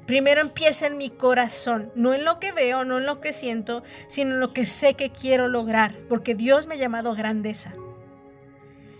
Primero 0.05 0.41
empieza 0.41 0.87
en 0.87 0.97
mi 0.97 1.09
corazón, 1.09 1.91
no 1.95 2.13
en 2.13 2.25
lo 2.25 2.39
que 2.39 2.51
veo, 2.51 2.83
no 2.83 2.97
en 2.97 3.05
lo 3.05 3.21
que 3.21 3.31
siento, 3.31 3.83
sino 4.07 4.31
en 4.31 4.39
lo 4.39 4.53
que 4.53 4.65
sé 4.65 4.95
que 4.95 5.11
quiero 5.11 5.47
lograr, 5.47 5.95
porque 6.09 6.33
Dios 6.33 6.65
me 6.65 6.75
ha 6.75 6.77
llamado 6.77 7.11
a 7.11 7.15
grandeza. 7.15 7.73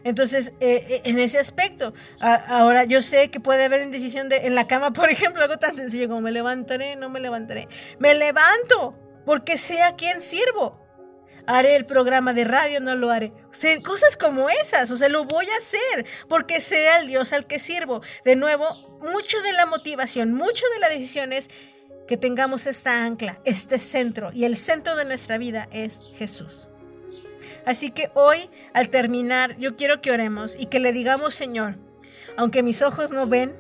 Entonces, 0.04 0.54
eh, 0.60 0.86
eh, 0.88 1.02
en 1.06 1.20
ese 1.20 1.40
aspecto, 1.40 1.94
ahora 2.20 2.84
yo 2.86 3.02
sé 3.02 3.32
que 3.32 3.40
puede 3.40 3.66
haber 3.66 3.82
indecisión 3.82 4.30
de, 4.30 4.48
en 4.48 4.56
la 4.56 4.68
cama, 4.68 4.94
por 4.94 5.10
ejemplo, 5.10 5.42
algo 5.42 5.58
tan 5.58 5.76
sencillo 5.76 6.08
como 6.08 6.22
me 6.22 6.32
levantaré, 6.32 6.96
no 6.96 7.10
me 7.10 7.20
levantaré. 7.20 7.68
Me 7.98 8.14
levanto 8.14 8.96
porque 9.26 9.58
sé 9.58 9.82
a 9.82 9.96
quién 9.96 10.22
sirvo. 10.22 10.89
Haré 11.52 11.76
el 11.76 11.86
programa 11.86 12.32
de 12.36 12.44
radio, 12.44 12.80
no 12.80 12.96
lo 12.96 13.10
haré. 13.10 13.34
Cosas 13.84 14.16
como 14.18 14.52
esas, 14.52 14.92
o 14.92 14.98
sea, 14.98 15.10
lo 15.10 15.26
voy 15.26 15.48
a 15.48 15.58
hacer 15.58 16.06
porque 16.28 16.60
sea 16.60 17.00
el 17.00 17.08
Dios 17.08 17.34
al 17.34 17.48
que 17.48 17.58
sirvo. 17.58 18.04
De 18.24 18.36
nuevo, 18.36 19.00
mucho 19.02 19.42
de 19.42 19.54
la 19.54 19.66
motivación, 19.66 20.32
mucho 20.32 20.64
de 20.76 20.80
la 20.80 20.90
decisión 20.90 21.34
es 21.34 21.50
que 22.08 22.18
tengamos 22.18 22.68
esta 22.68 23.04
ancla, 23.04 23.42
este 23.46 23.80
centro, 23.80 24.30
y 24.32 24.44
el 24.44 24.58
centro 24.58 24.96
de 24.96 25.06
nuestra 25.06 25.40
vida 25.40 25.68
es 25.72 26.02
Jesús. 26.14 26.70
Así 27.66 27.90
que 27.90 28.12
hoy, 28.14 28.52
al 28.76 28.90
terminar, 28.90 29.58
yo 29.58 29.76
quiero 29.76 30.02
que 30.02 30.12
oremos 30.12 30.56
y 30.56 30.68
que 30.68 30.80
le 30.80 30.94
digamos, 30.94 31.34
Señor, 31.34 31.80
aunque 32.38 32.62
mis 32.62 32.84
ojos 32.84 33.12
no 33.12 33.26
ven, 33.26 33.56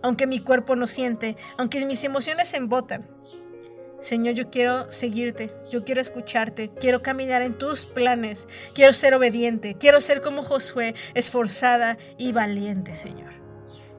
aunque 0.00 0.26
mi 0.26 0.40
cuerpo 0.40 0.74
no 0.74 0.86
siente, 0.86 1.36
aunque 1.58 1.84
mis 1.84 2.02
emociones 2.02 2.48
se 2.48 2.56
embotan, 2.56 3.06
Señor, 4.06 4.34
yo 4.36 4.50
quiero 4.50 4.92
seguirte, 4.92 5.52
yo 5.68 5.84
quiero 5.84 6.00
escucharte, 6.00 6.70
quiero 6.78 7.02
caminar 7.02 7.42
en 7.42 7.58
tus 7.58 7.86
planes, 7.86 8.46
quiero 8.72 8.92
ser 8.92 9.14
obediente, 9.14 9.74
quiero 9.80 10.00
ser 10.00 10.20
como 10.20 10.44
Josué, 10.44 10.94
esforzada 11.14 11.98
y 12.16 12.30
valiente, 12.30 12.94
Señor. 12.94 13.32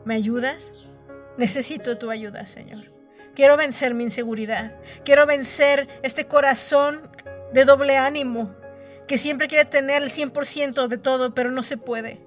¿Me 0.05 0.15
ayudas? 0.15 0.71
Necesito 1.37 1.97
tu 1.97 2.09
ayuda, 2.09 2.45
Señor. 2.45 2.85
Quiero 3.35 3.57
vencer 3.57 3.93
mi 3.93 4.05
inseguridad, 4.05 4.77
quiero 5.03 5.25
vencer 5.25 5.89
este 6.03 6.25
corazón 6.25 7.11
de 7.51 7.65
doble 7.65 7.97
ánimo 7.97 8.55
que 9.09 9.17
siempre 9.17 9.49
quiere 9.49 9.65
tener 9.65 10.03
el 10.03 10.09
100% 10.09 10.87
de 10.87 10.97
todo, 10.99 11.33
pero 11.33 11.51
no 11.51 11.63
se 11.63 11.75
puede. 11.75 12.21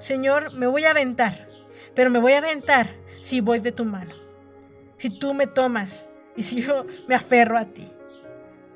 Señor, 0.00 0.52
me 0.52 0.66
voy 0.66 0.84
a 0.84 0.90
aventar, 0.90 1.46
pero 1.94 2.10
me 2.10 2.18
voy 2.18 2.32
a 2.32 2.38
aventar 2.38 2.92
si 3.20 3.40
voy 3.40 3.60
de 3.60 3.70
tu 3.70 3.84
mano, 3.84 4.16
si 4.98 5.16
tú 5.16 5.32
me 5.32 5.46
tomas 5.46 6.06
y 6.36 6.42
si 6.42 6.60
yo 6.60 6.86
me 7.08 7.14
aferro 7.14 7.58
a 7.58 7.66
ti. 7.66 7.86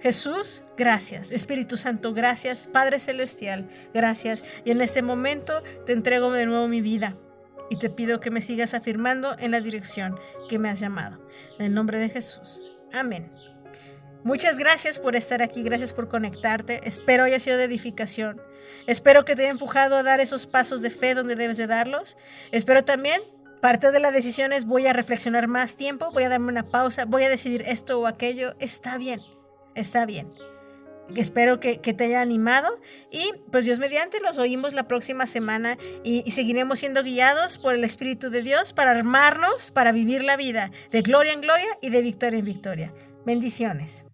Jesús, 0.00 0.62
gracias. 0.76 1.32
Espíritu 1.32 1.76
Santo, 1.76 2.14
gracias. 2.14 2.68
Padre 2.72 2.98
Celestial, 2.98 3.68
gracias. 3.92 4.44
Y 4.64 4.70
en 4.70 4.80
este 4.80 5.02
momento 5.02 5.62
te 5.86 5.92
entrego 5.92 6.30
de 6.30 6.46
nuevo 6.46 6.68
mi 6.68 6.80
vida 6.80 7.16
y 7.68 7.78
te 7.78 7.90
pido 7.90 8.20
que 8.20 8.30
me 8.30 8.40
sigas 8.40 8.74
afirmando 8.74 9.36
en 9.38 9.50
la 9.50 9.60
dirección 9.60 10.18
que 10.48 10.58
me 10.58 10.68
has 10.68 10.80
llamado. 10.80 11.26
En 11.58 11.66
el 11.66 11.74
nombre 11.74 11.98
de 11.98 12.08
Jesús. 12.08 12.62
Amén. 12.92 13.30
Muchas 14.24 14.58
gracias 14.58 14.98
por 14.98 15.16
estar 15.16 15.42
aquí, 15.42 15.62
gracias 15.62 15.92
por 15.92 16.08
conectarte. 16.08 16.80
Espero 16.84 17.24
haya 17.24 17.38
sido 17.38 17.56
de 17.56 17.64
edificación. 17.64 18.40
Espero 18.86 19.24
que 19.24 19.34
te 19.34 19.42
haya 19.42 19.50
empujado 19.50 19.96
a 19.96 20.02
dar 20.02 20.20
esos 20.20 20.46
pasos 20.46 20.82
de 20.82 20.90
fe 20.90 21.14
donde 21.14 21.36
debes 21.36 21.56
de 21.56 21.66
darlos. 21.66 22.16
Espero 22.52 22.84
también, 22.84 23.20
parte 23.60 23.92
de 23.92 24.00
la 24.00 24.10
decisión 24.10 24.52
es 24.52 24.64
voy 24.64 24.86
a 24.86 24.92
reflexionar 24.92 25.48
más 25.48 25.76
tiempo, 25.76 26.10
voy 26.12 26.24
a 26.24 26.28
darme 26.28 26.48
una 26.48 26.66
pausa, 26.66 27.04
voy 27.04 27.24
a 27.24 27.28
decidir 27.28 27.62
esto 27.66 28.00
o 28.00 28.06
aquello. 28.06 28.54
Está 28.58 28.98
bien, 28.98 29.20
está 29.74 30.06
bien. 30.06 30.30
Espero 31.16 31.58
que, 31.58 31.78
te 31.78 32.04
haya 32.04 32.20
animado 32.20 32.78
y 33.10 33.32
pues 33.50 33.64
Dios 33.64 33.78
mediante 33.78 34.20
los 34.20 34.36
oímos 34.36 34.74
la 34.74 34.86
próxima 34.86 35.24
semana 35.24 35.78
y, 36.04 36.30
seguiremos 36.30 36.80
siendo 36.80 37.02
guiados 37.02 37.56
por 37.56 37.74
el 37.74 37.82
Espíritu 37.82 38.28
de 38.30 38.42
Dios 38.42 38.72
para 38.74 38.90
armarnos, 38.90 39.70
para 39.70 39.92
vivir 39.92 40.22
la 40.22 40.36
vida 40.36 40.70
de 40.90 41.00
gloria 41.00 41.32
en 41.32 41.40
gloria 41.40 41.78
y 41.80 41.90
de 41.90 42.02
victoria 42.02 42.38
en 42.40 42.44
victoria. 42.44 42.94
Bendiciones. 43.24 44.07